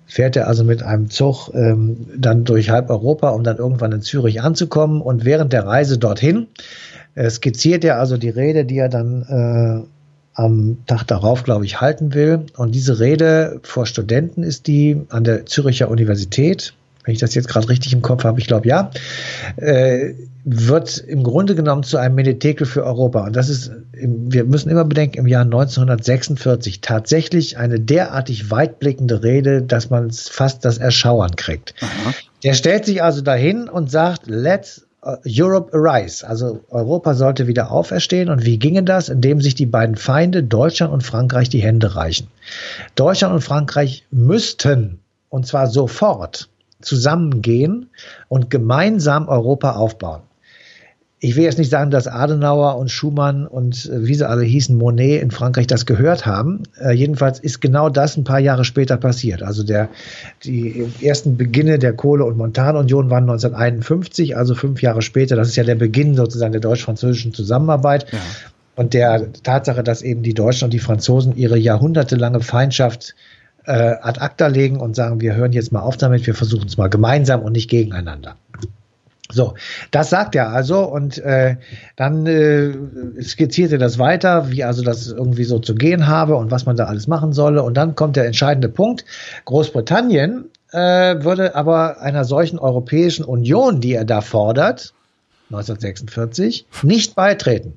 fährt 0.07 0.37
er 0.37 0.49
also 0.49 0.65
mit 0.65 0.83
einem 0.83 1.11
Zug 1.11 1.51
ähm, 1.55 2.07
dann 2.17 2.45
durch 2.45 2.71
halb 2.71 2.89
Europa, 2.89 3.31
um 3.31 3.45
dann 3.45 3.59
irgendwann 3.59 3.93
in 3.93 4.03
Zürich 4.03 4.41
anzukommen. 4.43 5.03
Und 5.03 5.25
während 5.25 5.53
der 5.53 5.67
Reise 5.67 5.99
dorthin 5.99 6.49
äh, 7.15 7.29
skizziert 7.29 7.85
er 7.85 7.99
also 7.99 8.17
die 8.17 8.31
Rede, 8.31 8.65
die 8.65 8.79
er 8.79 8.89
dann 8.89 9.23
äh, 9.23 10.00
am 10.41 10.79
Tag 10.87 11.05
darauf, 11.05 11.45
glaube 11.45 11.67
ich, 11.67 11.81
halten 11.81 12.15
will. 12.15 12.47
Und 12.57 12.75
diese 12.75 12.99
Rede 12.99 13.61
vor 13.63 13.85
Studenten 13.85 14.43
ist 14.43 14.67
die 14.67 15.03
an 15.11 15.25
der 15.25 15.45
Züricher 15.45 15.91
Universität, 15.91 16.73
wenn 17.05 17.13
ich 17.13 17.21
das 17.21 17.35
jetzt 17.35 17.49
gerade 17.49 17.69
richtig 17.69 17.93
im 17.93 18.03
Kopf 18.03 18.25
habe, 18.25 18.41
ich 18.41 18.47
glaube 18.47 18.69
ja, 18.69 18.91
äh, 19.57 20.15
wird 20.45 20.99
im 20.99 21.23
Grunde 21.23 21.55
genommen 21.55 21.83
zu 21.83 21.99
einem 21.99 22.15
Menetekel 22.15 22.67
für 22.67 22.85
Europa. 22.85 23.25
Und 23.27 23.37
das 23.37 23.51
ist, 23.51 23.71
wir 23.93 24.45
müssen 24.45 24.71
immer 24.71 24.85
bedenken, 24.85 25.19
im 25.19 25.27
Jahr 25.27 25.45
1946 25.45 26.81
tatsächlich 26.81 27.59
eine 27.59 27.79
derartig 27.79 28.51
weitblickende 28.51 29.23
Rede, 29.23 29.63
dass 29.63 29.91
man 29.91 30.11
fast 30.11 30.65
das 30.65 30.79
Erschauern 30.79 31.37
kriegt. 31.37 31.75
Aha. 31.81 32.15
Der 32.45 32.55
stellt 32.55 32.87
sich 32.87 33.03
also 33.03 33.21
dahin 33.21 33.69
und 33.69 33.91
sagt, 33.91 34.23
let's 34.27 34.87
Europe 35.03 35.71
Arise, 35.73 36.27
also 36.27 36.61
Europa 36.69 37.15
sollte 37.15 37.47
wieder 37.47 37.71
auferstehen. 37.71 38.29
Und 38.29 38.45
wie 38.45 38.59
ginge 38.59 38.83
das? 38.83 39.09
Indem 39.09 39.41
sich 39.41 39.55
die 39.55 39.67
beiden 39.67 39.97
Feinde, 39.97 40.43
Deutschland 40.43 40.93
und 40.93 41.03
Frankreich, 41.03 41.49
die 41.49 41.63
Hände 41.63 41.97
reichen. 41.97 42.29
Deutschland 42.97 43.35
und 43.35 43.41
Frankreich 43.41 44.05
müssten, 44.11 44.99
und 45.31 45.47
zwar 45.47 45.69
sofort, 45.69 46.49
zusammengehen 46.83 47.91
und 48.29 48.51
gemeinsam 48.51 49.29
Europa 49.29 49.73
aufbauen. 49.73 50.23
Ich 51.23 51.37
will 51.37 51.45
jetzt 51.45 51.59
nicht 51.59 51.71
sagen, 51.71 51.91
dass 51.91 52.07
Adenauer 52.07 52.77
und 52.77 52.91
Schumann 52.91 53.47
und 53.47 53.87
äh, 53.87 54.07
wie 54.07 54.15
sie 54.15 54.27
alle 54.27 54.43
hießen, 54.43 54.77
Monet 54.77 55.23
in 55.23 55.31
Frankreich 55.31 55.67
das 55.67 55.85
gehört 55.85 56.25
haben. 56.25 56.63
Äh, 56.81 56.93
jedenfalls 56.93 57.39
ist 57.39 57.61
genau 57.61 57.91
das 57.91 58.17
ein 58.17 58.25
paar 58.25 58.39
Jahre 58.39 58.65
später 58.65 58.97
passiert. 58.97 59.43
Also 59.43 59.63
der, 59.63 59.91
die 60.45 60.89
ersten 61.03 61.37
Beginne 61.37 61.79
der 61.79 61.93
Kohle- 61.93 62.25
und 62.25 62.39
Montanunion 62.39 63.11
waren 63.11 63.25
1951, 63.25 64.37
also 64.37 64.55
fünf 64.55 64.81
Jahre 64.81 65.03
später. 65.03 65.37
Das 65.37 65.49
ist 65.49 65.57
ja 65.57 65.65
der 65.65 65.75
Beginn 65.75 66.15
sozusagen 66.15 66.53
der 66.53 66.63
deutsch-französischen 66.63 67.35
Zusammenarbeit. 67.35 68.07
Ja. 68.11 68.19
Und 68.77 68.95
der 68.95 69.31
Tatsache, 69.43 69.83
dass 69.83 70.01
eben 70.01 70.23
die 70.23 70.33
Deutschen 70.33 70.65
und 70.65 70.73
die 70.73 70.79
Franzosen 70.79 71.37
ihre 71.37 71.59
jahrhundertelange 71.59 72.41
Feindschaft 72.41 73.15
äh, 73.67 73.73
ad 73.73 74.19
acta 74.21 74.47
legen 74.47 74.81
und 74.81 74.97
sagen, 74.97 75.21
wir 75.21 75.35
hören 75.35 75.53
jetzt 75.53 75.71
mal 75.71 75.81
auf 75.81 75.99
damit, 75.99 76.27
wir 76.27 76.35
versuchen 76.35 76.67
es 76.67 76.79
mal 76.79 76.89
gemeinsam 76.89 77.43
und 77.43 77.53
nicht 77.53 77.69
gegeneinander. 77.69 78.37
So, 79.33 79.55
das 79.91 80.11
sagt 80.11 80.35
er 80.35 80.51
also 80.51 80.81
und 80.83 81.19
äh, 81.19 81.57
dann 81.97 82.27
äh, 82.27 82.73
skizziert 83.23 83.73
er 83.73 83.79
das 83.79 83.99
weiter, 83.99 84.51
wie 84.51 84.65
also 84.65 84.83
das 84.83 85.09
irgendwie 85.09 85.45
so 85.45 85.59
zu 85.59 85.75
gehen 85.75 86.07
habe 86.07 86.37
und 86.37 86.51
was 86.51 86.67
man 86.67 86.77
da 86.77 86.87
alles 86.87 87.07
machen 87.07 87.33
solle. 87.33 87.63
Und 87.63 87.75
dann 87.75 87.95
kommt 87.95 88.17
der 88.17 88.27
entscheidende 88.27 88.69
Punkt. 88.69 89.05
Großbritannien 89.45 90.47
äh, 90.73 91.23
würde 91.23 91.55
aber 91.55 92.01
einer 92.01 92.25
solchen 92.25 92.59
Europäischen 92.59 93.25
Union, 93.25 93.81
die 93.81 93.95
er 93.95 94.05
da 94.05 94.21
fordert, 94.21 94.93
1946, 95.51 96.67
nicht 96.83 97.15
beitreten. 97.15 97.77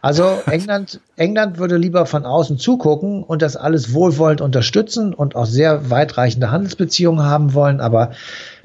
Also 0.00 0.40
England, 0.46 1.00
England 1.16 1.58
würde 1.58 1.76
lieber 1.76 2.06
von 2.06 2.24
außen 2.24 2.58
zugucken 2.58 3.22
und 3.22 3.42
das 3.42 3.56
alles 3.56 3.92
wohlwollend 3.92 4.40
unterstützen 4.40 5.14
und 5.14 5.36
auch 5.36 5.46
sehr 5.46 5.90
weitreichende 5.90 6.50
Handelsbeziehungen 6.50 7.24
haben 7.24 7.54
wollen, 7.54 7.80
aber 7.80 8.12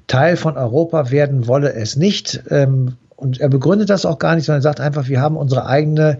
Teil 0.08 0.38
von 0.38 0.58
Europa 0.58 1.12
werden 1.12 1.48
wolle 1.48 1.74
es 1.74 1.96
nicht. 1.96 2.44
Ähm, 2.50 2.98
und 3.16 3.40
er 3.40 3.50
begründet 3.50 3.90
das 3.90 4.06
auch 4.06 4.20
gar 4.20 4.36
nicht, 4.36 4.46
sondern 4.46 4.62
sagt 4.62 4.80
einfach, 4.80 5.08
wir 5.08 5.22
haben 5.22 5.38
unsere 5.38 5.66
eigene 5.66 6.20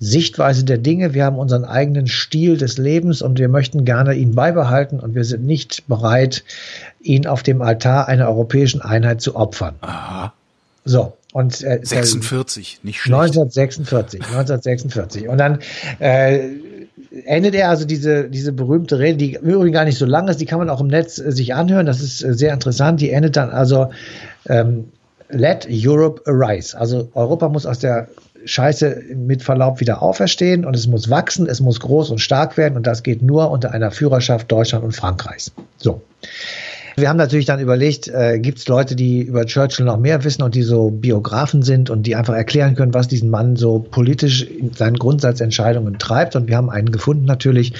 Sichtweise 0.00 0.64
der 0.64 0.78
Dinge, 0.78 1.14
wir 1.14 1.24
haben 1.24 1.38
unseren 1.38 1.64
eigenen 1.64 2.06
Stil 2.06 2.56
des 2.56 2.78
Lebens 2.78 3.22
und 3.22 3.38
wir 3.38 3.48
möchten 3.48 3.84
gerne 3.84 4.14
ihn 4.14 4.34
beibehalten 4.34 5.00
und 5.00 5.14
wir 5.14 5.24
sind 5.24 5.46
nicht 5.46 5.86
bereit, 5.86 6.44
ihn 7.00 7.26
auf 7.26 7.42
dem 7.42 7.62
Altar 7.62 8.08
einer 8.08 8.28
europäischen 8.28 8.82
Einheit 8.82 9.20
zu 9.20 9.36
opfern. 9.36 9.76
Aha. 9.80 10.32
So. 10.84 11.16
Und, 11.32 11.62
äh, 11.62 11.80
46, 11.82 12.80
nicht 12.84 13.00
schlecht. 13.00 13.14
1946, 13.14 14.20
1946. 14.20 15.28
Und 15.28 15.38
dann 15.38 15.58
äh, 15.98 16.50
endet 17.24 17.54
er 17.54 17.68
also 17.68 17.84
diese, 17.84 18.28
diese 18.28 18.52
berühmte 18.52 18.98
Rede, 18.98 19.18
die 19.18 19.34
im 19.34 19.48
Übrigen 19.48 19.72
gar 19.72 19.84
nicht 19.84 19.98
so 19.98 20.06
lang 20.06 20.28
ist, 20.28 20.40
die 20.40 20.46
kann 20.46 20.58
man 20.58 20.70
auch 20.70 20.80
im 20.80 20.88
Netz 20.88 21.18
äh, 21.18 21.32
sich 21.32 21.54
anhören, 21.54 21.86
das 21.86 22.00
ist 22.00 22.22
äh, 22.22 22.34
sehr 22.34 22.52
interessant. 22.52 23.00
Die 23.00 23.10
endet 23.10 23.36
dann 23.36 23.50
also, 23.50 23.90
ähm, 24.46 24.86
let 25.30 25.66
Europe 25.70 26.22
arise. 26.26 26.78
Also 26.78 27.08
Europa 27.14 27.48
muss 27.48 27.66
aus 27.66 27.78
der 27.78 28.08
Scheiße 28.44 29.02
mit 29.14 29.42
Verlaub 29.42 29.80
wieder 29.80 30.02
auferstehen 30.02 30.64
und 30.64 30.76
es 30.76 30.86
muss 30.86 31.08
wachsen, 31.08 31.46
es 31.46 31.60
muss 31.60 31.80
groß 31.80 32.10
und 32.10 32.18
stark 32.18 32.56
werden 32.56 32.76
und 32.76 32.86
das 32.86 33.02
geht 33.02 33.22
nur 33.22 33.50
unter 33.50 33.72
einer 33.72 33.90
Führerschaft 33.90 34.52
Deutschland 34.52 34.84
und 34.84 34.92
Frankreichs. 34.92 35.52
So. 35.78 36.02
Wir 36.96 37.08
haben 37.08 37.16
natürlich 37.16 37.46
dann 37.46 37.58
überlegt, 37.58 38.06
äh, 38.06 38.38
gibt 38.38 38.58
es 38.58 38.68
Leute, 38.68 38.94
die 38.94 39.22
über 39.22 39.46
Churchill 39.46 39.84
noch 39.84 39.98
mehr 39.98 40.22
wissen 40.22 40.42
und 40.42 40.54
die 40.54 40.62
so 40.62 40.90
Biografen 40.90 41.62
sind 41.62 41.90
und 41.90 42.04
die 42.04 42.14
einfach 42.14 42.34
erklären 42.34 42.76
können, 42.76 42.94
was 42.94 43.08
diesen 43.08 43.30
Mann 43.30 43.56
so 43.56 43.80
politisch 43.80 44.42
in 44.42 44.72
seinen 44.72 44.96
Grundsatzentscheidungen 44.96 45.98
treibt. 45.98 46.36
Und 46.36 46.46
wir 46.46 46.56
haben 46.56 46.70
einen 46.70 46.92
gefunden 46.92 47.24
natürlich. 47.24 47.72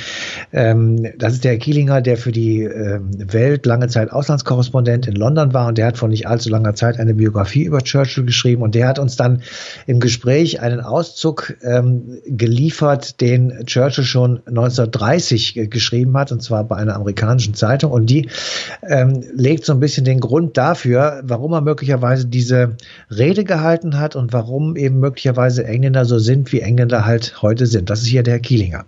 Ähm, 0.52 1.06
das 1.16 1.34
ist 1.34 1.44
der 1.44 1.58
Kielinger, 1.58 2.00
der 2.00 2.16
für 2.16 2.32
die 2.32 2.62
ähm, 2.62 3.10
Welt 3.32 3.66
lange 3.66 3.86
Zeit 3.86 4.10
Auslandskorrespondent 4.10 5.06
in 5.06 5.14
London 5.14 5.54
war 5.54 5.68
und 5.68 5.78
der 5.78 5.86
hat 5.86 5.98
vor 5.98 6.08
nicht 6.08 6.26
allzu 6.26 6.50
langer 6.50 6.74
Zeit 6.74 6.98
eine 6.98 7.14
Biografie 7.14 7.62
über 7.62 7.82
Churchill 7.82 8.24
geschrieben 8.24 8.62
und 8.62 8.74
der 8.74 8.88
hat 8.88 8.98
uns 8.98 9.16
dann 9.16 9.42
im 9.86 10.00
Gespräch 10.00 10.60
einen 10.60 10.80
Auszug 10.80 11.54
ähm, 11.62 12.18
geliefert, 12.26 13.20
den 13.20 13.64
Churchill 13.66 14.04
schon 14.04 14.38
1930 14.46 15.68
geschrieben 15.70 16.16
hat 16.16 16.32
und 16.32 16.42
zwar 16.42 16.64
bei 16.64 16.76
einer 16.76 16.96
amerikanischen 16.96 17.54
Zeitung 17.54 17.92
und 17.92 18.06
die 18.06 18.28
äh, 18.82 19.03
ähm, 19.04 19.22
legt 19.34 19.64
so 19.64 19.72
ein 19.72 19.80
bisschen 19.80 20.04
den 20.04 20.20
Grund 20.20 20.56
dafür, 20.56 21.22
warum 21.24 21.52
er 21.52 21.60
möglicherweise 21.60 22.26
diese 22.26 22.76
Rede 23.10 23.44
gehalten 23.44 23.98
hat 23.98 24.16
und 24.16 24.32
warum 24.32 24.76
eben 24.76 25.00
möglicherweise 25.00 25.64
Engländer 25.64 26.04
so 26.04 26.18
sind, 26.18 26.52
wie 26.52 26.60
Engländer 26.60 27.04
halt 27.04 27.42
heute 27.42 27.66
sind. 27.66 27.90
Das 27.90 28.02
ist 28.02 28.08
hier 28.08 28.22
der 28.22 28.40
Kielinger. 28.40 28.84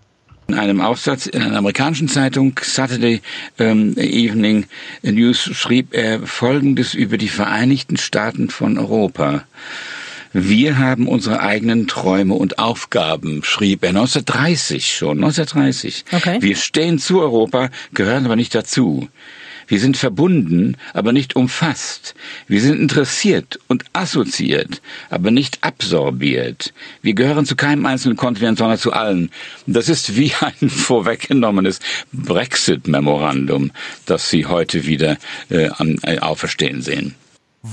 In 0.49 0.55
einem 0.55 0.81
Aufsatz 0.81 1.27
in 1.27 1.43
einer 1.43 1.59
amerikanischen 1.59 2.09
Zeitung 2.09 2.59
Saturday 2.63 3.21
ähm, 3.59 3.97
Evening 3.97 4.67
News 5.03 5.39
schrieb 5.39 5.93
er 5.93 6.21
Folgendes 6.21 6.95
über 6.95 7.19
die 7.19 7.29
Vereinigten 7.29 7.97
Staaten 7.97 8.49
von 8.49 8.79
Europa. 8.79 9.43
Wir 10.33 10.79
haben 10.79 11.09
unsere 11.09 11.41
eigenen 11.41 11.89
Träume 11.89 12.35
und 12.35 12.59
Aufgaben, 12.59 13.43
schrieb 13.43 13.83
er 13.83 13.89
1930 13.89 14.95
schon, 14.95 15.17
1930. 15.25 16.05
Okay. 16.13 16.39
Wir 16.41 16.57
stehen 16.57 16.99
zu 16.99 17.21
Europa, 17.21 17.71
gehören 17.95 18.27
aber 18.27 18.37
nicht 18.37 18.55
dazu. 18.55 19.09
Wir 19.67 19.81
sind 19.81 19.97
verbunden, 19.97 20.77
aber 20.95 21.13
nicht 21.13 21.37
umfasst. 21.37 22.15
Wir 22.47 22.61
sind 22.61 22.81
interessiert 22.81 23.59
und 23.67 23.85
assoziiert, 23.93 24.81
aber 25.11 25.31
nicht 25.31 25.59
absorbiert. 25.63 26.73
Wir 27.03 27.15
gehören 27.15 27.47
zu 27.47 27.57
keinem 27.57 27.87
einzelnen 27.87 28.17
Kontinent, 28.17 28.59
sondern 28.59 28.79
zu 28.79 28.93
allen. 28.93 29.31
Das 29.67 29.89
ist 29.89 30.17
wie 30.17 30.33
ein 30.41 30.71
vorweggenommenes 30.71 31.81
Brexit-Memorandum, 32.13 33.73
das 34.07 34.31
Sie 34.31 34.47
heute 34.47 34.87
wieder 34.87 35.17
äh, 35.51 35.69
äh 36.03 36.19
auferstehen 36.19 36.83
sehen. 36.83 37.15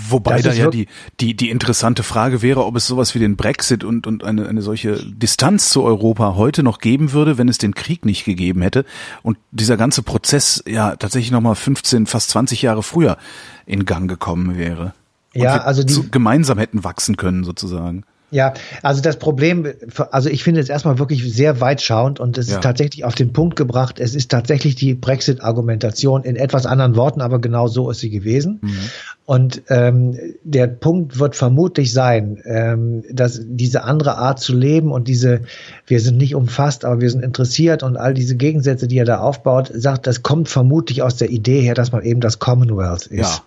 Wobei 0.09 0.41
da 0.41 0.51
ja 0.51 0.69
die, 0.69 0.88
die, 1.19 1.35
die 1.35 1.50
interessante 1.50 2.03
Frage 2.03 2.41
wäre, 2.41 2.65
ob 2.65 2.75
es 2.75 2.88
sowas 2.88 3.13
wie 3.15 3.19
den 3.19 3.35
Brexit 3.35 3.83
und, 3.83 4.07
und 4.07 4.23
eine, 4.23 4.47
eine 4.47 4.62
solche 4.62 4.97
Distanz 5.05 5.69
zu 5.69 5.83
Europa 5.83 6.35
heute 6.35 6.63
noch 6.63 6.79
geben 6.79 7.12
würde, 7.12 7.38
wenn 7.38 7.47
es 7.47 7.57
den 7.57 7.75
Krieg 7.75 8.05
nicht 8.05 8.25
gegeben 8.25 8.62
hätte 8.62 8.85
und 9.21 9.38
dieser 9.51 9.77
ganze 9.77 10.01
Prozess 10.01 10.63
ja 10.67 10.95
tatsächlich 10.95 11.31
nochmal 11.31 11.55
15, 11.55 12.07
fast 12.07 12.29
20 12.31 12.62
Jahre 12.62 12.83
früher 12.83 13.17
in 13.65 13.85
Gang 13.85 14.09
gekommen 14.09 14.57
wäre. 14.57 14.93
Ja, 15.33 15.62
also 15.62 15.83
die 15.83 16.12
gemeinsam 16.12 16.59
hätten 16.59 16.83
wachsen 16.83 17.17
können 17.17 17.43
sozusagen. 17.43 18.03
Ja, 18.33 18.55
also 18.81 19.00
das 19.01 19.19
Problem, 19.19 19.67
also 20.09 20.27
ich 20.27 20.43
finde 20.43 20.59
es 20.59 20.67
erstmal 20.67 20.97
wirklich 20.97 21.31
sehr 21.31 21.62
weitschauend 21.62 22.19
und 22.19 22.39
es 22.39 22.50
ja. 22.50 22.55
ist 22.55 22.63
tatsächlich 22.63 23.05
auf 23.05 23.13
den 23.13 23.31
Punkt 23.31 23.55
gebracht. 23.55 24.00
Es 24.00 24.15
ist 24.15 24.31
tatsächlich 24.31 24.73
die 24.73 24.95
Brexit-Argumentation 24.95 26.23
in 26.23 26.35
etwas 26.35 26.65
anderen 26.65 26.95
Worten, 26.95 27.21
aber 27.21 27.39
genau 27.39 27.67
so 27.67 27.91
ist 27.91 28.00
sie 28.00 28.09
gewesen. 28.09 28.59
Mhm. 28.63 28.77
Und 29.25 29.62
ähm, 29.70 30.18
der 30.44 30.68
Punkt 30.68 31.18
wird 31.18 31.38
vermutlich 31.38 31.94
sein, 31.94 32.42
ähm, 32.44 33.03
dass 33.10 33.39
diese 33.42 33.84
andere 33.84 34.18
Art 34.18 34.42
zu 34.42 34.53
leben 34.53 34.92
und 34.92 35.08
diese, 35.08 35.42
wir 35.88 36.01
sind 36.01 36.18
nicht 36.18 36.36
umfasst, 36.36 36.84
aber 36.84 37.00
wir 37.00 37.10
sind 37.10 37.24
interessiert 37.24 37.84
und 37.84 37.96
all 37.96 38.13
diese 38.13 38.36
Gegensätze, 38.36 38.86
die 38.86 38.98
er 38.98 39.06
da 39.06 39.20
aufbaut, 39.20 39.72
sagt, 39.74 40.08
das 40.08 40.24
kommt 40.24 40.50
vermutlich 40.50 41.03
aus 41.03 41.15
der 41.15 41.30
Idee 41.30 41.62
her, 41.62 41.74
dass 41.74 41.94
man 41.94 42.03
eben 42.03 42.20
das 42.20 42.39
Commonwealth 42.39 43.08
ist. 43.08 43.20
Ja. 43.20 43.44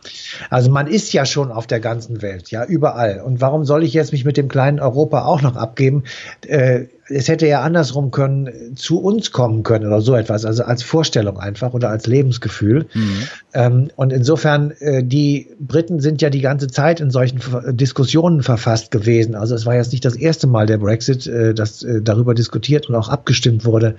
Also 0.48 0.70
man 0.70 0.86
ist 0.86 1.12
ja 1.12 1.26
schon 1.26 1.52
auf 1.52 1.66
der 1.66 1.80
ganzen 1.80 2.22
Welt, 2.22 2.50
ja, 2.50 2.64
überall. 2.64 3.20
Und 3.20 3.42
warum 3.42 3.66
soll 3.66 3.84
ich 3.84 3.92
jetzt 3.92 4.12
mich 4.12 4.24
mit 4.24 4.38
dem 4.38 4.48
kleinen 4.48 4.80
Europa 4.80 5.26
auch 5.26 5.42
noch 5.42 5.56
abgeben? 5.56 6.04
Äh, 6.46 6.86
es 7.08 7.28
hätte 7.28 7.46
ja 7.46 7.62
andersrum 7.62 8.10
können, 8.10 8.76
zu 8.76 9.00
uns 9.00 9.30
kommen 9.30 9.62
können 9.62 9.86
oder 9.86 10.00
so 10.00 10.14
etwas, 10.14 10.44
also 10.44 10.64
als 10.64 10.82
Vorstellung 10.82 11.38
einfach 11.38 11.72
oder 11.72 11.88
als 11.88 12.06
Lebensgefühl. 12.06 12.86
Mhm. 12.94 13.18
Ähm, 13.54 13.90
und 13.96 14.12
insofern, 14.12 14.72
äh, 14.80 15.04
die 15.04 15.48
Briten 15.60 16.00
sind 16.00 16.22
ja 16.22 16.30
die 16.30 16.40
ganze 16.40 16.68
Zeit 16.68 17.00
in 17.00 17.10
solchen 17.10 17.40
Diskussionen 17.76 18.42
verfasst 18.42 18.90
gewesen. 18.90 19.34
Also 19.34 19.54
es 19.54 19.66
war 19.66 19.74
jetzt 19.74 19.92
nicht 19.92 20.04
das 20.04 20.16
erste 20.16 20.46
Mal 20.46 20.66
der 20.66 20.78
Brexit, 20.78 21.26
äh, 21.26 21.54
dass 21.54 21.82
äh, 21.82 22.02
darüber 22.02 22.34
diskutiert 22.34 22.88
und 22.88 22.94
auch 22.94 23.08
abgestimmt 23.08 23.64
wurde, 23.64 23.96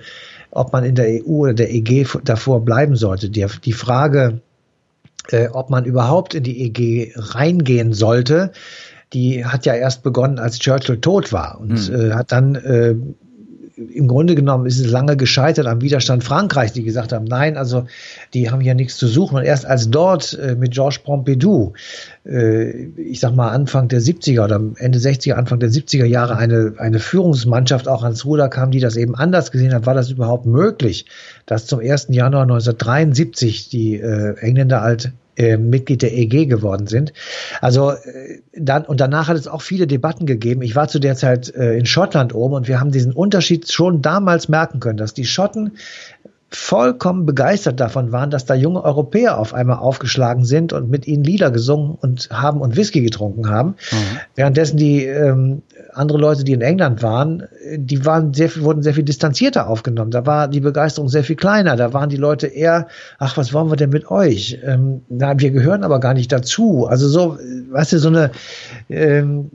ob 0.50 0.72
man 0.72 0.84
in 0.84 0.94
der 0.94 1.06
EU 1.06 1.42
oder 1.42 1.54
der 1.54 1.72
EG 1.72 2.06
davor 2.24 2.64
bleiben 2.64 2.96
sollte. 2.96 3.30
Die, 3.30 3.46
die 3.64 3.72
Frage, 3.72 4.40
äh, 5.30 5.48
ob 5.48 5.70
man 5.70 5.84
überhaupt 5.84 6.34
in 6.34 6.42
die 6.42 6.62
EG 6.62 7.12
reingehen 7.16 7.92
sollte, 7.92 8.52
die 9.12 9.44
hat 9.44 9.66
ja 9.66 9.74
erst 9.74 10.02
begonnen, 10.02 10.38
als 10.38 10.58
Churchill 10.58 11.00
tot 11.00 11.32
war 11.32 11.60
und 11.60 11.90
mhm. 11.90 12.10
äh, 12.10 12.14
hat 12.14 12.32
dann 12.32 12.54
äh, 12.56 12.94
im 13.78 14.08
Grunde 14.08 14.34
genommen 14.34 14.66
ist 14.66 14.80
es 14.80 14.90
lange 14.90 15.16
gescheitert 15.16 15.66
am 15.66 15.80
Widerstand 15.80 16.24
Frankreichs, 16.24 16.72
die 16.72 16.82
gesagt 16.82 17.12
haben, 17.12 17.24
nein, 17.24 17.56
also 17.56 17.86
die 18.34 18.50
haben 18.50 18.60
hier 18.60 18.74
nichts 18.74 18.96
zu 18.96 19.06
suchen. 19.06 19.36
Und 19.36 19.44
erst 19.44 19.66
als 19.66 19.88
dort 19.90 20.36
äh, 20.38 20.56
mit 20.56 20.72
Georges 20.72 20.98
Pompidou, 20.98 21.74
äh, 22.26 22.70
ich 22.70 23.20
sag 23.20 23.36
mal 23.36 23.50
Anfang 23.50 23.88
der 23.88 24.00
70er 24.00 24.44
oder 24.44 24.60
Ende 24.76 24.98
60er, 24.98 25.34
Anfang 25.34 25.60
der 25.60 25.70
70er 25.70 26.04
Jahre 26.04 26.36
eine, 26.36 26.74
eine 26.78 26.98
Führungsmannschaft 26.98 27.86
auch 27.86 28.02
ans 28.02 28.24
Ruder 28.24 28.48
kam, 28.48 28.70
die 28.72 28.80
das 28.80 28.96
eben 28.96 29.14
anders 29.14 29.52
gesehen 29.52 29.72
hat, 29.72 29.86
war 29.86 29.94
das 29.94 30.10
überhaupt 30.10 30.46
möglich, 30.46 31.06
dass 31.46 31.66
zum 31.66 31.78
1. 31.78 32.08
Januar 32.10 32.42
1973 32.42 33.68
die 33.68 34.00
äh, 34.00 34.36
Engländer 34.38 34.80
halt 34.80 35.12
äh, 35.38 35.56
Mitglied 35.56 36.02
der 36.02 36.12
EG 36.12 36.46
geworden 36.46 36.86
sind. 36.86 37.12
Also 37.60 37.92
äh, 37.92 38.40
dann 38.52 38.84
und 38.84 39.00
danach 39.00 39.28
hat 39.28 39.36
es 39.36 39.48
auch 39.48 39.62
viele 39.62 39.86
Debatten 39.86 40.26
gegeben. 40.26 40.62
Ich 40.62 40.76
war 40.76 40.88
zu 40.88 40.98
der 40.98 41.16
Zeit 41.16 41.54
äh, 41.54 41.78
in 41.78 41.86
Schottland 41.86 42.34
oben 42.34 42.54
und 42.54 42.68
wir 42.68 42.80
haben 42.80 42.90
diesen 42.90 43.12
Unterschied 43.12 43.70
schon 43.70 44.02
damals 44.02 44.48
merken 44.48 44.80
können, 44.80 44.98
dass 44.98 45.14
die 45.14 45.24
Schotten 45.24 45.76
vollkommen 46.50 47.26
begeistert 47.26 47.78
davon 47.78 48.10
waren, 48.10 48.30
dass 48.30 48.46
da 48.46 48.54
junge 48.54 48.82
Europäer 48.82 49.38
auf 49.38 49.52
einmal 49.52 49.78
aufgeschlagen 49.78 50.46
sind 50.46 50.72
und 50.72 50.88
mit 50.88 51.06
ihnen 51.06 51.22
Lieder 51.22 51.50
gesungen 51.50 51.96
und 52.00 52.30
haben 52.30 52.62
und 52.62 52.74
Whisky 52.74 53.02
getrunken 53.02 53.50
haben. 53.50 53.70
Mhm. 53.92 54.18
Währenddessen 54.34 54.78
die 54.78 55.04
ähm, 55.04 55.62
andere 55.92 56.18
Leute, 56.18 56.44
die 56.44 56.54
in 56.54 56.62
England 56.62 57.02
waren, 57.02 57.42
die 57.76 58.04
waren 58.06 58.32
sehr 58.32 58.48
viel, 58.48 58.62
wurden 58.62 58.82
sehr 58.82 58.94
viel 58.94 59.04
distanzierter 59.04 59.68
aufgenommen. 59.68 60.10
Da 60.10 60.24
war 60.24 60.48
die 60.48 60.60
Begeisterung 60.60 61.10
sehr 61.10 61.24
viel 61.24 61.36
kleiner. 61.36 61.76
Da 61.76 61.92
waren 61.92 62.08
die 62.08 62.16
Leute 62.16 62.46
eher, 62.46 62.88
ach, 63.18 63.36
was 63.36 63.52
wollen 63.52 63.70
wir 63.70 63.76
denn 63.76 63.90
mit 63.90 64.10
euch? 64.10 64.58
Ähm, 64.64 65.02
na, 65.10 65.38
wir 65.38 65.50
gehören 65.50 65.84
aber 65.84 66.00
gar 66.00 66.14
nicht 66.14 66.32
dazu. 66.32 66.86
Also 66.86 67.08
so, 67.08 67.36
weißt 67.70 67.92
du, 67.92 67.98
so 67.98 68.08
eine 68.08 68.30
ähm, 68.88 69.50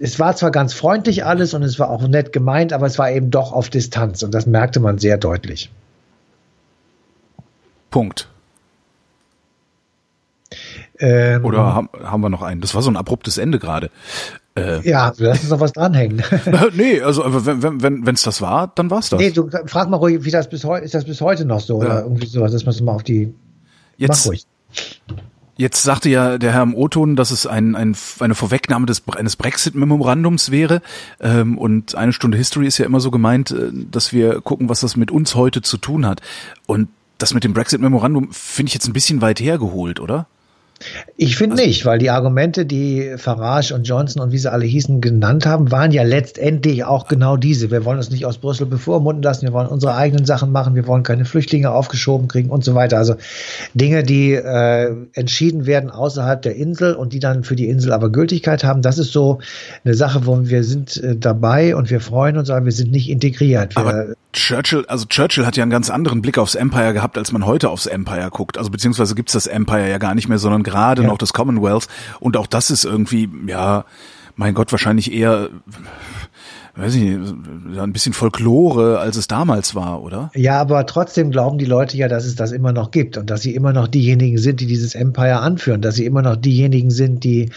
es 0.00 0.18
war 0.18 0.34
zwar 0.34 0.50
ganz 0.50 0.72
freundlich 0.72 1.26
alles 1.26 1.52
und 1.52 1.62
es 1.62 1.78
war 1.78 1.90
auch 1.90 2.08
nett 2.08 2.32
gemeint, 2.32 2.72
aber 2.72 2.86
es 2.86 2.98
war 2.98 3.10
eben 3.10 3.30
doch 3.30 3.52
auf 3.52 3.68
Distanz 3.68 4.22
und 4.22 4.32
das 4.32 4.46
merkte 4.46 4.80
man 4.80 4.96
sehr 4.96 5.18
deutlich. 5.18 5.70
Punkt. 7.90 8.28
Ähm, 10.98 11.44
Oder 11.44 11.74
haben, 11.74 11.88
haben 12.02 12.20
wir 12.20 12.28
noch 12.28 12.42
einen? 12.42 12.60
Das 12.60 12.74
war 12.74 12.82
so 12.82 12.90
ein 12.90 12.96
abruptes 12.96 13.38
Ende 13.38 13.58
gerade. 13.58 13.90
Äh, 14.56 14.86
ja, 14.88 15.12
lass 15.18 15.40
uns 15.40 15.50
noch 15.50 15.60
was 15.60 15.72
dranhängen. 15.72 16.22
nee, 16.74 17.00
also 17.00 17.22
wenn 17.46 17.62
wenn 17.62 17.82
wenn 17.82 18.06
wenn's 18.06 18.22
das 18.22 18.42
war, 18.42 18.72
dann 18.74 18.90
war's 18.90 19.08
das. 19.08 19.20
Nee, 19.20 19.30
du 19.30 19.48
frag 19.66 19.88
mal 19.88 19.96
ruhig, 19.96 20.24
wie 20.24 20.30
das 20.30 20.48
bis 20.48 20.64
heute 20.64 20.84
ist 20.84 20.94
das 20.94 21.04
bis 21.04 21.20
heute 21.20 21.44
noch 21.44 21.60
so 21.60 21.80
ja. 21.80 21.86
oder 21.86 22.02
irgendwie 22.02 22.26
sowas, 22.26 22.52
dass 22.52 22.64
man 22.64 22.74
es 22.74 22.80
mal 22.80 22.92
auf 22.92 23.04
die 23.04 23.32
Jetzt, 23.96 24.24
mach 24.24 24.32
ruhig. 24.32 24.46
Jetzt 25.56 25.82
sagte 25.82 26.08
ja 26.08 26.38
der 26.38 26.52
Herr 26.52 26.62
im 26.62 26.74
O-Ton, 26.74 27.16
dass 27.16 27.30
es 27.30 27.46
ein, 27.46 27.76
ein, 27.76 27.94
eine 28.20 28.34
Vorwegnahme 28.34 28.86
des, 28.86 29.02
eines 29.14 29.36
Brexit-Memorandums 29.36 30.50
wäre. 30.50 30.80
Ähm, 31.20 31.58
und 31.58 31.94
eine 31.96 32.14
Stunde 32.14 32.38
History 32.38 32.66
ist 32.66 32.78
ja 32.78 32.86
immer 32.86 33.00
so 33.00 33.10
gemeint, 33.10 33.50
äh, 33.50 33.70
dass 33.70 34.14
wir 34.14 34.40
gucken, 34.40 34.70
was 34.70 34.80
das 34.80 34.96
mit 34.96 35.10
uns 35.10 35.34
heute 35.34 35.60
zu 35.60 35.76
tun 35.76 36.06
hat. 36.06 36.22
Und 36.66 36.88
das 37.22 37.34
mit 37.34 37.44
dem 37.44 37.52
Brexit-Memorandum 37.52 38.32
finde 38.32 38.68
ich 38.68 38.74
jetzt 38.74 38.88
ein 38.88 38.92
bisschen 38.92 39.20
weit 39.20 39.40
hergeholt, 39.40 40.00
oder? 40.00 40.26
Ich 41.16 41.36
finde 41.36 41.56
also, 41.56 41.66
nicht, 41.66 41.84
weil 41.84 41.98
die 41.98 42.08
Argumente, 42.08 42.64
die 42.64 43.14
Farage 43.18 43.74
und 43.74 43.84
Johnson 43.86 44.22
und 44.22 44.32
wie 44.32 44.38
sie 44.38 44.50
alle 44.50 44.64
hießen, 44.64 45.02
genannt 45.02 45.44
haben, 45.44 45.70
waren 45.70 45.92
ja 45.92 46.02
letztendlich 46.02 46.84
auch 46.84 47.06
genau 47.06 47.36
diese. 47.36 47.70
Wir 47.70 47.84
wollen 47.84 47.98
uns 47.98 48.10
nicht 48.10 48.24
aus 48.24 48.38
Brüssel 48.38 48.66
bevormunden 48.66 49.22
lassen, 49.22 49.42
wir 49.42 49.52
wollen 49.52 49.66
unsere 49.66 49.94
eigenen 49.94 50.24
Sachen 50.24 50.52
machen, 50.52 50.74
wir 50.74 50.86
wollen 50.86 51.02
keine 51.02 51.26
Flüchtlinge 51.26 51.70
aufgeschoben 51.70 52.28
kriegen 52.28 52.48
und 52.48 52.64
so 52.64 52.74
weiter. 52.74 52.96
Also 52.96 53.16
Dinge, 53.74 54.02
die 54.02 54.32
äh, 54.32 54.94
entschieden 55.12 55.66
werden 55.66 55.90
außerhalb 55.90 56.40
der 56.40 56.56
Insel 56.56 56.94
und 56.94 57.12
die 57.12 57.18
dann 57.18 57.44
für 57.44 57.56
die 57.56 57.68
Insel 57.68 57.92
aber 57.92 58.10
Gültigkeit 58.10 58.64
haben, 58.64 58.80
das 58.80 58.96
ist 58.96 59.12
so 59.12 59.40
eine 59.84 59.94
Sache, 59.94 60.24
wo 60.24 60.48
wir 60.48 60.64
sind 60.64 60.96
äh, 60.96 61.14
dabei 61.14 61.76
und 61.76 61.90
wir 61.90 62.00
freuen 62.00 62.38
uns, 62.38 62.48
aber 62.48 62.64
wir 62.64 62.72
sind 62.72 62.90
nicht 62.90 63.10
integriert. 63.10 63.76
Wir, 63.76 63.80
aber 63.80 64.06
Churchill, 64.32 64.84
also 64.86 65.06
Churchill 65.06 65.44
hat 65.44 65.56
ja 65.56 65.64
einen 65.64 65.72
ganz 65.72 65.90
anderen 65.90 66.22
Blick 66.22 66.38
aufs 66.38 66.54
Empire 66.54 66.92
gehabt, 66.92 67.18
als 67.18 67.32
man 67.32 67.44
heute 67.46 67.68
aufs 67.68 67.86
Empire 67.86 68.30
guckt. 68.30 68.58
Also 68.58 68.70
beziehungsweise 68.70 69.14
gibt's 69.16 69.32
das 69.32 69.48
Empire 69.48 69.90
ja 69.90 69.98
gar 69.98 70.14
nicht 70.14 70.28
mehr, 70.28 70.38
sondern 70.38 70.62
gerade 70.70 71.02
ja. 71.02 71.08
noch 71.08 71.18
das 71.18 71.32
Commonwealth. 71.32 71.88
Und 72.20 72.36
auch 72.36 72.46
das 72.46 72.70
ist 72.70 72.84
irgendwie, 72.84 73.28
ja, 73.46 73.84
mein 74.36 74.54
Gott, 74.54 74.72
wahrscheinlich 74.72 75.12
eher 75.12 75.50
weiß 76.80 76.94
ich 76.94 77.02
nicht, 77.02 77.78
ein 77.78 77.92
bisschen 77.92 78.12
Folklore, 78.12 78.98
als 78.98 79.16
es 79.16 79.28
damals 79.28 79.74
war, 79.74 80.02
oder? 80.02 80.30
Ja, 80.34 80.60
aber 80.60 80.86
trotzdem 80.86 81.30
glauben 81.30 81.58
die 81.58 81.64
Leute 81.64 81.96
ja, 81.96 82.08
dass 82.08 82.24
es 82.24 82.34
das 82.34 82.52
immer 82.52 82.72
noch 82.72 82.90
gibt 82.90 83.16
und 83.16 83.30
dass 83.30 83.42
sie 83.42 83.54
immer 83.54 83.72
noch 83.72 83.88
diejenigen 83.88 84.38
sind, 84.38 84.60
die 84.60 84.66
dieses 84.66 84.94
Empire 84.94 85.40
anführen, 85.40 85.82
dass 85.82 85.96
sie 85.96 86.06
immer 86.06 86.22
noch 86.22 86.36
diejenigen 86.36 86.90
sind, 86.90 87.24
die 87.24 87.50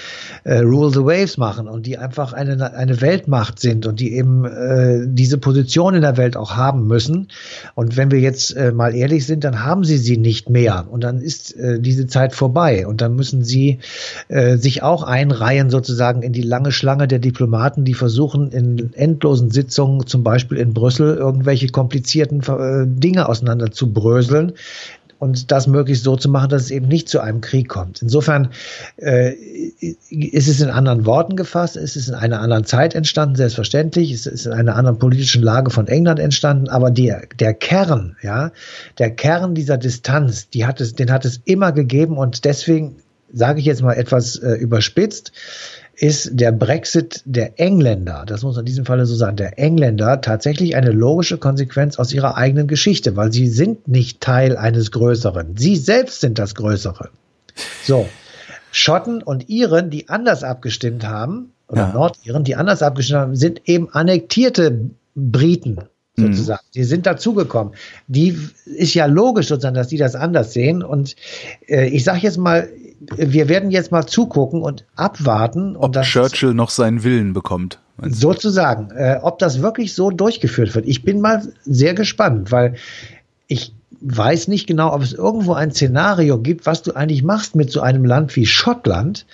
äh, 0.43 0.59
Rule 0.59 0.91
the 0.91 0.99
Waves 0.99 1.37
machen 1.37 1.67
und 1.67 1.85
die 1.85 1.97
einfach 1.97 2.33
eine, 2.33 2.73
eine 2.73 3.01
Weltmacht 3.01 3.59
sind 3.59 3.85
und 3.85 3.99
die 3.99 4.13
eben 4.15 4.45
äh, 4.45 5.01
diese 5.07 5.37
Position 5.37 5.95
in 5.95 6.01
der 6.01 6.17
Welt 6.17 6.37
auch 6.37 6.55
haben 6.55 6.87
müssen. 6.87 7.29
Und 7.75 7.97
wenn 7.97 8.11
wir 8.11 8.19
jetzt 8.19 8.55
äh, 8.55 8.71
mal 8.71 8.93
ehrlich 8.93 9.25
sind, 9.25 9.43
dann 9.43 9.63
haben 9.63 9.83
sie 9.83 9.97
sie 9.97 10.17
nicht 10.17 10.49
mehr 10.49 10.85
und 10.89 11.03
dann 11.03 11.19
ist 11.19 11.55
äh, 11.55 11.79
diese 11.79 12.07
Zeit 12.07 12.33
vorbei 12.33 12.85
und 12.87 13.01
dann 13.01 13.15
müssen 13.15 13.43
sie 13.43 13.79
äh, 14.27 14.57
sich 14.57 14.83
auch 14.83 15.03
einreihen 15.03 15.69
sozusagen 15.69 16.21
in 16.21 16.33
die 16.33 16.41
lange 16.41 16.71
Schlange 16.71 17.07
der 17.07 17.19
Diplomaten, 17.19 17.85
die 17.85 17.93
versuchen 17.93 18.51
in 18.51 18.91
endlosen 19.13 19.51
Sitzungen, 19.51 20.05
zum 20.07 20.23
Beispiel 20.23 20.57
in 20.57 20.73
Brüssel, 20.73 21.15
irgendwelche 21.15 21.69
komplizierten 21.69 22.41
äh, 22.41 22.85
Dinge 22.87 23.29
auseinander 23.29 23.71
zu 23.71 23.93
bröseln 23.93 24.53
und 25.23 25.51
das 25.51 25.67
möglichst 25.67 26.03
so 26.03 26.17
zu 26.17 26.27
machen, 26.27 26.49
dass 26.49 26.63
es 26.63 26.71
eben 26.71 26.89
nicht 26.89 27.07
zu 27.07 27.21
einem 27.21 27.39
Krieg 27.39 27.69
kommt. 27.69 28.01
Insofern 28.01 28.49
äh, 28.97 29.31
ist 30.09 30.49
es 30.49 30.59
in 30.59 30.69
anderen 30.69 31.05
Worten 31.05 31.37
gefasst, 31.37 31.77
ist 31.77 31.95
es 31.95 32.09
in 32.09 32.13
einer 32.13 32.41
anderen 32.41 32.65
Zeit 32.65 32.93
entstanden, 32.93 33.35
selbstverständlich, 33.35 34.11
es 34.11 34.25
ist 34.25 34.45
in 34.45 34.51
einer 34.51 34.75
anderen 34.75 34.99
politischen 34.99 35.41
Lage 35.41 35.71
von 35.71 35.87
England 35.87 36.19
entstanden, 36.19 36.67
aber 36.67 36.91
die, 36.91 37.13
der 37.39 37.53
Kern, 37.53 38.17
ja, 38.21 38.51
der 38.97 39.11
Kern 39.11 39.55
dieser 39.55 39.77
Distanz, 39.77 40.49
die 40.49 40.65
hat 40.65 40.81
es, 40.81 40.93
den 40.93 41.09
hat 41.09 41.23
es 41.23 41.39
immer 41.45 41.71
gegeben 41.71 42.17
und 42.17 42.43
deswegen 42.43 42.97
sage 43.31 43.61
ich 43.61 43.65
jetzt 43.65 43.81
mal 43.81 43.93
etwas 43.93 44.35
äh, 44.35 44.55
überspitzt, 44.55 45.31
ist 45.95 46.31
der 46.33 46.51
Brexit 46.51 47.21
der 47.25 47.59
Engländer, 47.59 48.23
das 48.25 48.41
muss 48.41 48.57
in 48.57 48.65
diesem 48.65 48.85
Falle 48.85 49.05
so 49.05 49.15
sagen, 49.15 49.37
der 49.37 49.59
Engländer 49.59 50.21
tatsächlich 50.21 50.75
eine 50.75 50.91
logische 50.91 51.37
Konsequenz 51.37 51.99
aus 51.99 52.13
ihrer 52.13 52.35
eigenen 52.35 52.67
Geschichte, 52.67 53.15
weil 53.15 53.31
sie 53.31 53.47
sind 53.47 53.87
nicht 53.87 54.19
Teil 54.19 54.57
eines 54.57 54.91
Größeren. 54.91 55.55
Sie 55.55 55.75
selbst 55.75 56.21
sind 56.21 56.39
das 56.39 56.55
Größere. 56.55 57.09
So. 57.83 58.07
Schotten 58.71 59.21
und 59.21 59.49
Iren, 59.49 59.91
die 59.91 60.09
anders 60.09 60.43
abgestimmt 60.43 61.07
haben, 61.07 61.51
oder 61.67 61.87
ja. 61.87 61.93
Nordiren, 61.93 62.43
die 62.43 62.55
anders 62.55 62.81
abgestimmt 62.81 63.19
haben, 63.19 63.35
sind 63.35 63.61
eben 63.69 63.89
annektierte 63.89 64.89
Briten 65.15 65.77
sozusagen. 66.15 66.61
Mhm. 66.67 66.73
Die 66.75 66.83
sind 66.83 67.05
dazugekommen. 67.05 67.73
Die 68.07 68.37
ist 68.65 68.93
ja 68.93 69.05
logisch 69.05 69.47
sozusagen, 69.47 69.75
dass 69.75 69.87
die 69.87 69.97
das 69.97 70.15
anders 70.15 70.53
sehen. 70.53 70.83
Und 70.83 71.15
äh, 71.67 71.87
ich 71.87 72.03
sage 72.03 72.19
jetzt 72.19 72.37
mal, 72.37 72.69
wir 73.17 73.49
werden 73.49 73.71
jetzt 73.71 73.91
mal 73.91 74.05
zugucken 74.05 74.61
und 74.61 74.85
abwarten. 74.95 75.75
Ob 75.75 75.95
und 75.95 76.01
Churchill 76.03 76.53
noch 76.53 76.69
seinen 76.69 77.03
Willen 77.03 77.33
bekommt. 77.33 77.79
Sozusagen, 78.01 78.89
äh, 78.91 79.19
ob 79.21 79.39
das 79.39 79.61
wirklich 79.61 79.93
so 79.93 80.09
durchgeführt 80.09 80.73
wird. 80.73 80.87
Ich 80.87 81.03
bin 81.03 81.21
mal 81.21 81.43
sehr 81.63 81.93
gespannt, 81.93 82.51
weil 82.51 82.75
ich 83.47 83.73
weiß 84.01 84.47
nicht 84.47 84.67
genau, 84.67 84.93
ob 84.93 85.01
es 85.01 85.13
irgendwo 85.13 85.53
ein 85.53 85.71
Szenario 85.71 86.39
gibt, 86.39 86.65
was 86.65 86.81
du 86.81 86.93
eigentlich 86.93 87.23
machst 87.23 87.55
mit 87.55 87.71
so 87.71 87.81
einem 87.81 88.03
Land 88.03 88.35
wie 88.35 88.45
Schottland, 88.45 89.25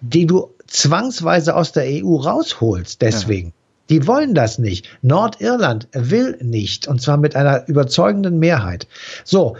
die 0.00 0.26
du 0.26 0.50
zwangsweise 0.66 1.56
aus 1.56 1.72
der 1.72 1.84
EU 1.84 2.16
rausholst. 2.16 3.02
Deswegen. 3.02 3.48
Ja. 3.48 3.54
Die 3.90 4.06
wollen 4.06 4.34
das 4.34 4.58
nicht. 4.58 4.88
Nordirland 5.02 5.88
will 5.92 6.38
nicht. 6.40 6.86
Und 6.88 7.02
zwar 7.02 7.16
mit 7.16 7.36
einer 7.36 7.68
überzeugenden 7.68 8.38
Mehrheit. 8.38 8.86
So, 9.24 9.56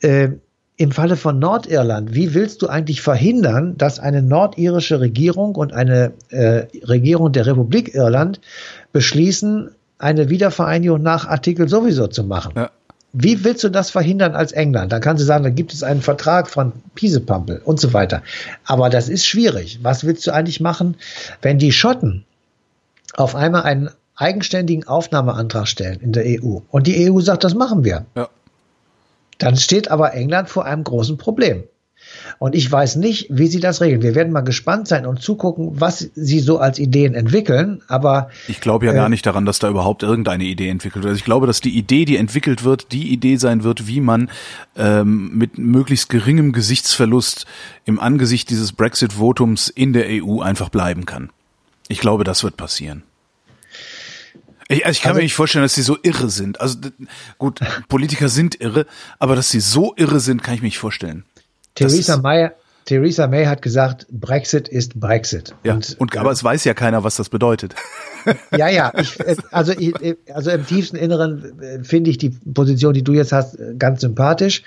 äh, 0.00 0.30
im 0.78 0.92
Falle 0.92 1.16
von 1.16 1.38
Nordirland, 1.38 2.14
wie 2.14 2.34
willst 2.34 2.60
du 2.60 2.68
eigentlich 2.68 3.00
verhindern, 3.00 3.76
dass 3.78 3.98
eine 3.98 4.22
nordirische 4.22 5.00
Regierung 5.00 5.54
und 5.54 5.72
eine 5.72 6.12
äh, 6.28 6.66
Regierung 6.84 7.32
der 7.32 7.46
Republik 7.46 7.94
Irland 7.94 8.40
beschließen, 8.92 9.70
eine 9.98 10.28
Wiedervereinigung 10.28 11.00
nach 11.00 11.26
Artikel 11.26 11.68
sowieso 11.68 12.08
zu 12.08 12.24
machen? 12.24 12.52
Ja. 12.56 12.70
Wie 13.14 13.44
willst 13.44 13.64
du 13.64 13.70
das 13.70 13.90
verhindern 13.90 14.34
als 14.34 14.52
England? 14.52 14.92
Dann 14.92 15.00
kannst 15.00 15.22
du 15.22 15.26
sagen, 15.26 15.44
da 15.44 15.48
gibt 15.48 15.72
es 15.72 15.82
einen 15.82 16.02
Vertrag 16.02 16.50
von 16.50 16.72
Piesepampel 16.94 17.62
und 17.64 17.80
so 17.80 17.94
weiter. 17.94 18.22
Aber 18.66 18.90
das 18.90 19.08
ist 19.08 19.24
schwierig. 19.24 19.78
Was 19.80 20.04
willst 20.04 20.26
du 20.26 20.32
eigentlich 20.32 20.60
machen, 20.60 20.96
wenn 21.40 21.56
die 21.56 21.72
Schotten 21.72 22.26
auf 23.16 23.34
einmal 23.34 23.62
einen 23.62 23.90
eigenständigen 24.14 24.86
Aufnahmeantrag 24.86 25.66
stellen 25.66 26.00
in 26.00 26.12
der 26.12 26.24
EU 26.24 26.60
und 26.70 26.86
die 26.86 27.10
EU 27.10 27.20
sagt, 27.20 27.44
das 27.44 27.54
machen 27.54 27.84
wir? 27.84 28.06
Ja. 28.14 28.28
Dann 29.38 29.56
steht 29.56 29.90
aber 29.90 30.14
England 30.14 30.48
vor 30.48 30.64
einem 30.64 30.84
großen 30.84 31.18
Problem. 31.18 31.64
Und 32.38 32.54
ich 32.54 32.70
weiß 32.70 32.96
nicht, 32.96 33.26
wie 33.30 33.46
sie 33.46 33.58
das 33.58 33.80
regeln. 33.80 34.02
Wir 34.02 34.14
werden 34.14 34.32
mal 34.32 34.42
gespannt 34.42 34.86
sein 34.86 35.06
und 35.06 35.22
zugucken, 35.22 35.80
was 35.80 36.10
sie 36.14 36.40
so 36.40 36.58
als 36.58 36.78
Ideen 36.78 37.14
entwickeln. 37.14 37.82
Aber 37.88 38.30
ich 38.48 38.60
glaube 38.60 38.86
ja 38.86 38.92
äh, 38.92 38.94
gar 38.94 39.08
nicht 39.08 39.26
daran, 39.26 39.44
dass 39.44 39.58
da 39.58 39.68
überhaupt 39.68 40.02
irgendeine 40.02 40.44
Idee 40.44 40.68
entwickelt 40.68 41.02
wird. 41.02 41.10
Also 41.10 41.18
ich 41.18 41.24
glaube, 41.24 41.46
dass 41.46 41.60
die 41.60 41.76
Idee, 41.76 42.04
die 42.04 42.16
entwickelt 42.16 42.64
wird, 42.64 42.92
die 42.92 43.12
Idee 43.12 43.36
sein 43.36 43.64
wird, 43.64 43.88
wie 43.88 44.00
man 44.00 44.30
ähm, 44.76 45.36
mit 45.36 45.58
möglichst 45.58 46.08
geringem 46.08 46.52
Gesichtsverlust 46.52 47.46
im 47.84 47.98
Angesicht 47.98 48.50
dieses 48.50 48.72
Brexit-Votums 48.72 49.68
in 49.68 49.92
der 49.92 50.06
EU 50.08 50.40
einfach 50.40 50.68
bleiben 50.68 51.06
kann. 51.06 51.30
Ich 51.88 52.00
glaube, 52.00 52.24
das 52.24 52.42
wird 52.42 52.56
passieren. 52.56 53.02
Ich, 54.68 54.84
also 54.84 54.96
ich 54.96 55.02
kann 55.02 55.10
also, 55.10 55.18
mir 55.18 55.24
nicht 55.24 55.34
vorstellen, 55.34 55.64
dass 55.64 55.74
sie 55.74 55.82
so 55.82 55.96
irre 56.02 56.28
sind. 56.28 56.60
Also 56.60 56.78
gut, 57.38 57.60
Politiker 57.88 58.28
sind 58.28 58.60
irre, 58.60 58.86
aber 59.18 59.36
dass 59.36 59.50
sie 59.50 59.60
so 59.60 59.94
irre 59.96 60.20
sind, 60.20 60.42
kann 60.42 60.54
ich 60.54 60.62
mir 60.62 60.66
nicht 60.66 60.78
vorstellen. 60.78 61.24
Theresa 61.74 62.16
May, 62.16 62.50
Theresa 62.86 63.28
May 63.28 63.46
hat 63.46 63.62
gesagt, 63.62 64.06
Brexit 64.10 64.68
ist 64.68 64.98
Brexit. 64.98 65.54
Ja, 65.62 65.74
und, 65.74 65.96
und 65.98 66.16
aber 66.16 66.30
äh, 66.30 66.32
es 66.32 66.42
weiß 66.42 66.64
ja 66.64 66.74
keiner, 66.74 67.04
was 67.04 67.16
das 67.16 67.28
bedeutet. 67.28 67.74
ja, 68.56 68.68
ja. 68.68 68.92
Ich, 68.98 69.18
äh, 69.20 69.36
also, 69.50 69.72
ich, 69.72 69.94
also 70.32 70.50
im 70.50 70.66
tiefsten 70.66 70.96
Inneren 70.96 71.60
äh, 71.60 71.84
finde 71.84 72.10
ich 72.10 72.18
die 72.18 72.30
Position, 72.30 72.94
die 72.94 73.02
du 73.02 73.12
jetzt 73.12 73.32
hast, 73.32 73.58
ganz 73.78 74.00
sympathisch. 74.00 74.62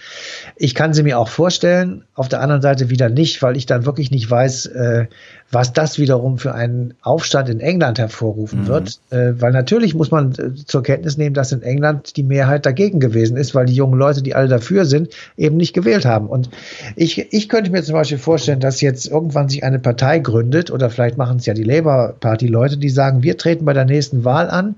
Ich 0.56 0.76
kann 0.76 0.94
sie 0.94 1.04
mir 1.04 1.20
auch 1.20 1.30
vorstellen. 1.30 2.04
Auf 2.14 2.30
der 2.30 2.42
anderen 2.42 2.62
Seite 2.62 2.90
wieder 2.90 3.10
nicht, 3.10 3.42
weil 3.42 3.58
ich 3.58 3.66
dann 3.66 3.86
wirklich 3.86 4.12
nicht 4.12 4.30
weiß, 4.30 4.68
äh, 4.68 5.08
was 5.52 5.74
das 5.74 5.98
wiederum 5.98 6.38
für 6.38 6.54
einen 6.54 6.94
Aufstand 7.02 7.50
in 7.50 7.60
England 7.60 7.98
hervorrufen 7.98 8.62
mhm. 8.62 8.68
wird. 8.68 9.00
Äh, 9.10 9.34
weil 9.42 9.52
natürlich 9.52 9.96
muss 9.96 10.12
man 10.12 10.34
äh, 10.34 10.54
zur 10.54 10.84
Kenntnis 10.84 11.18
nehmen, 11.18 11.34
dass 11.34 11.52
in 11.52 11.64
England 11.64 12.18
die 12.18 12.24
Mehrheit 12.24 12.66
dagegen 12.66 13.00
gewesen 13.00 13.36
ist, 13.36 13.56
weil 13.56 13.66
die 13.66 13.74
jungen 13.74 13.98
Leute, 13.98 14.22
die 14.22 14.36
alle 14.36 14.48
dafür 14.48 14.86
sind, 14.86 15.10
eben 15.38 15.58
nicht 15.58 15.74
gewählt 15.74 16.06
haben. 16.06 16.28
Und 16.28 16.50
ich, 16.96 17.34
ich 17.34 17.50
könnte 17.50 17.72
mir 17.72 17.82
zum 17.82 17.94
Beispiel 17.94 18.20
vorstellen, 18.20 18.60
dass 18.60 18.82
jetzt 18.82 19.08
irgendwann 19.08 19.50
sich 19.50 19.64
eine 19.64 19.80
Partei 19.80 20.20
gründet, 20.20 20.70
oder 20.72 20.90
vielleicht 20.90 21.18
machen 21.18 21.38
es 21.38 21.46
ja 21.46 21.54
die 21.54 21.64
Labour 21.64 22.16
Party 22.20 22.48
Leute, 22.48 22.78
die 22.78 22.90
sagen, 22.90 23.24
wir 23.24 23.38
treten 23.38 23.49
bei 23.56 23.74
der 23.74 23.86
nächsten 23.86 24.24
Wahl 24.24 24.50
an 24.50 24.76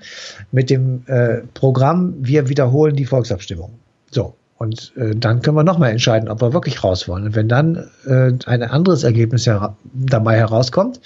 mit 0.52 0.70
dem 0.70 1.04
äh, 1.08 1.40
Programm, 1.54 2.16
wir 2.20 2.50
wiederholen 2.50 2.96
die 2.96 3.06
Volksabstimmung. 3.06 3.74
So. 4.10 4.36
Und 4.58 4.94
äh, 4.96 5.16
dann 5.16 5.42
können 5.42 5.58
wir 5.58 5.64
nochmal 5.64 5.90
entscheiden, 5.90 6.30
ob 6.30 6.40
wir 6.40 6.54
wirklich 6.54 6.84
raus 6.84 7.08
wollen. 7.08 7.24
Und 7.24 7.36
wenn 7.36 7.48
dann 7.48 7.90
äh, 8.06 8.32
ein 8.46 8.62
anderes 8.62 9.04
Ergebnis 9.04 9.48
her 9.48 9.76
dabei 9.92 10.38
herauskommt. 10.38 11.02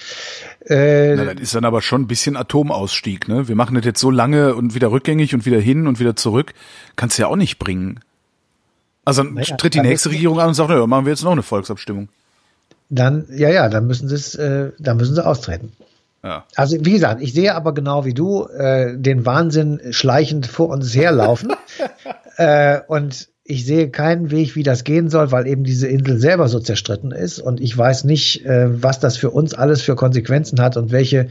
Äh, 0.66 1.16
Na, 1.16 1.34
das 1.34 1.42
ist 1.42 1.56
dann 1.56 1.64
aber 1.64 1.82
schon 1.82 2.02
ein 2.02 2.08
bisschen 2.08 2.36
Atomausstieg. 2.36 3.30
Ne? 3.30 3.48
Wir 3.48 3.56
machen 3.56 3.76
das 3.76 3.86
jetzt 3.86 4.02
so 4.02 4.12
lange 4.12 4.56
und 4.56 4.76
wieder 4.76 4.92
rückgängig 4.92 5.34
und 5.34 5.46
wieder 5.46 5.62
hin 5.62 5.88
und 5.88 6.02
wieder 6.02 6.18
zurück. 6.18 6.54
Kannst 6.98 7.18
du 7.18 7.22
ja 7.22 7.28
auch 7.30 7.38
nicht 7.38 7.58
bringen. 7.58 8.02
Also 9.06 9.24
dann 9.24 9.36
naja, 9.36 9.56
tritt 9.56 9.74
die 9.74 9.80
nächste 9.80 10.10
Regierung 10.10 10.38
an 10.42 10.50
und 10.50 10.56
sagt, 10.56 10.72
ja, 10.72 10.86
machen 10.86 11.06
wir 11.06 11.12
jetzt 11.14 11.24
noch 11.24 11.32
eine 11.32 11.44
Volksabstimmung. 11.44 12.10
Dann, 12.90 13.26
ja, 13.32 13.50
ja, 13.50 13.70
dann 13.70 13.88
müssen 13.88 14.10
sie 14.10 14.16
es, 14.16 14.36
äh, 14.36 14.72
dann 14.80 14.98
müssen 14.98 15.16
sie 15.16 15.26
austreten. 15.26 15.72
Ja. 16.26 16.44
Also 16.56 16.78
wie 16.80 16.94
gesagt, 16.94 17.22
ich 17.22 17.34
sehe 17.34 17.54
aber 17.54 17.72
genau 17.76 18.04
wie 18.04 18.16
du 18.16 18.48
äh, 18.48 18.98
den 18.98 19.28
Wahnsinn 19.28 19.80
schleichend 19.92 20.48
vor 20.48 20.70
uns 20.70 20.96
herlaufen. 20.96 21.54
äh, 22.38 22.80
und 22.88 23.30
ich 23.48 23.64
sehe 23.64 23.90
keinen 23.90 24.32
Weg, 24.32 24.56
wie 24.56 24.64
das 24.64 24.84
gehen 24.84 25.08
soll, 25.08 25.32
weil 25.32 25.46
eben 25.46 25.64
diese 25.64 25.88
Insel 25.88 26.18
selber 26.18 26.48
so 26.48 26.60
zerstritten 26.60 27.12
ist 27.12 27.38
und 27.38 27.62
ich 27.62 27.78
weiß 27.78 28.04
nicht, 28.04 28.44
äh, 28.44 28.82
was 28.82 29.00
das 29.00 29.18
für 29.18 29.30
uns 29.30 29.54
alles 29.54 29.84
für 29.84 29.96
Konsequenzen 29.96 30.60
hat 30.60 30.78
und 30.78 30.92
welche 30.92 31.28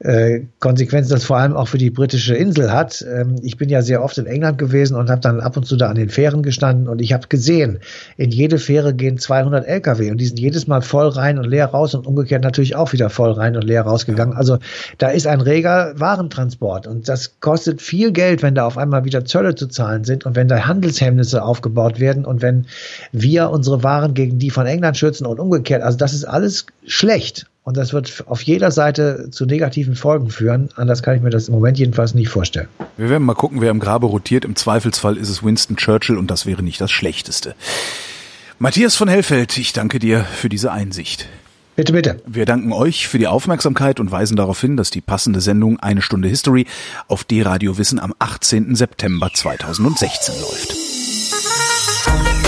äh, 0.00 0.40
Konsequenzen 0.58 1.10
das 1.10 1.22
vor 1.22 1.36
allem 1.36 1.54
auch 1.54 1.68
für 1.68 1.78
die 1.78 1.90
britische 1.90 2.34
Insel 2.34 2.72
hat. 2.72 3.06
Ähm, 3.08 3.36
ich 3.42 3.58
bin 3.58 3.68
ja 3.68 3.80
sehr 3.82 4.02
oft 4.02 4.18
in 4.18 4.26
England 4.26 4.58
gewesen 4.58 4.96
und 4.96 5.08
habe 5.08 5.20
dann 5.20 5.38
ab 5.38 5.56
und 5.56 5.64
zu 5.64 5.76
da 5.76 5.88
an 5.88 5.94
den 5.94 6.08
Fähren 6.08 6.42
gestanden 6.42 6.88
und 6.88 7.00
ich 7.00 7.12
habe 7.12 7.28
gesehen, 7.28 7.78
in 8.16 8.32
jede 8.32 8.58
Fähre 8.58 8.92
gehen 8.92 9.18
200 9.18 9.64
LKW 9.64 10.10
und 10.10 10.20
die 10.20 10.26
sind 10.26 10.40
jedes 10.40 10.66
Mal 10.66 10.82
voll 10.82 11.10
rein 11.10 11.38
und 11.38 11.44
leer 11.44 11.66
raus 11.66 11.94
und 11.94 12.08
umgekehrt 12.08 12.42
natürlich 12.42 12.74
auch 12.74 12.92
wieder 12.92 13.08
voll 13.08 13.30
rein 13.30 13.54
und 13.54 13.62
leer 13.62 13.82
rausgegangen. 13.82 14.36
Also 14.36 14.58
da 14.98 15.10
ist 15.10 15.28
ein 15.28 15.40
reger 15.40 15.92
Warentransport 15.94 16.88
und 16.88 17.08
das 17.08 17.38
kostet 17.38 17.80
viel 17.80 18.10
Geld, 18.10 18.42
wenn 18.42 18.56
da 18.56 18.66
auf 18.66 18.76
einmal 18.76 19.04
wieder 19.04 19.24
Zölle 19.24 19.54
zu 19.54 19.68
zahlen 19.68 20.02
sind 20.02 20.26
und 20.26 20.34
wenn 20.34 20.48
da 20.48 20.66
Handelshemmnisse 20.66 21.51
aufgebaut 21.52 22.00
werden 22.00 22.24
und 22.24 22.40
wenn 22.40 22.66
wir 23.12 23.50
unsere 23.50 23.82
Waren 23.82 24.14
gegen 24.14 24.38
die 24.38 24.48
von 24.48 24.66
England 24.66 24.96
schützen 24.96 25.26
und 25.26 25.38
umgekehrt. 25.38 25.82
Also 25.82 25.98
das 25.98 26.14
ist 26.14 26.24
alles 26.24 26.64
schlecht. 26.86 27.46
Und 27.64 27.76
das 27.76 27.92
wird 27.92 28.24
auf 28.26 28.42
jeder 28.42 28.72
Seite 28.72 29.28
zu 29.30 29.46
negativen 29.46 29.94
Folgen 29.94 30.30
führen. 30.30 30.70
Anders 30.74 31.02
kann 31.04 31.14
ich 31.14 31.22
mir 31.22 31.30
das 31.30 31.46
im 31.46 31.54
Moment 31.54 31.78
jedenfalls 31.78 32.12
nicht 32.12 32.28
vorstellen. 32.28 32.66
Wir 32.96 33.08
werden 33.08 33.22
mal 33.22 33.34
gucken, 33.34 33.60
wer 33.60 33.70
im 33.70 33.78
Grabe 33.78 34.06
rotiert. 34.06 34.44
Im 34.44 34.56
Zweifelsfall 34.56 35.16
ist 35.16 35.28
es 35.28 35.44
Winston 35.44 35.76
Churchill 35.76 36.16
und 36.16 36.28
das 36.28 36.44
wäre 36.44 36.64
nicht 36.64 36.80
das 36.80 36.90
Schlechteste. 36.90 37.54
Matthias 38.58 38.96
von 38.96 39.06
Hellfeld, 39.06 39.58
ich 39.58 39.72
danke 39.72 40.00
dir 40.00 40.24
für 40.24 40.48
diese 40.48 40.72
Einsicht. 40.72 41.28
Bitte, 41.74 41.92
bitte. 41.92 42.20
Wir 42.26 42.44
danken 42.44 42.72
euch 42.72 43.08
für 43.08 43.18
die 43.18 43.26
Aufmerksamkeit 43.26 43.98
und 43.98 44.10
weisen 44.10 44.36
darauf 44.36 44.60
hin, 44.60 44.76
dass 44.76 44.90
die 44.90 45.00
passende 45.00 45.40
Sendung 45.40 45.80
Eine 45.80 46.02
Stunde 46.02 46.28
History 46.28 46.66
auf 47.08 47.24
D-Radio 47.24 47.78
Wissen 47.78 47.98
am 47.98 48.12
18. 48.18 48.74
September 48.74 49.30
2016 49.32 50.34
läuft. 50.40 50.74
Wer 52.04 52.41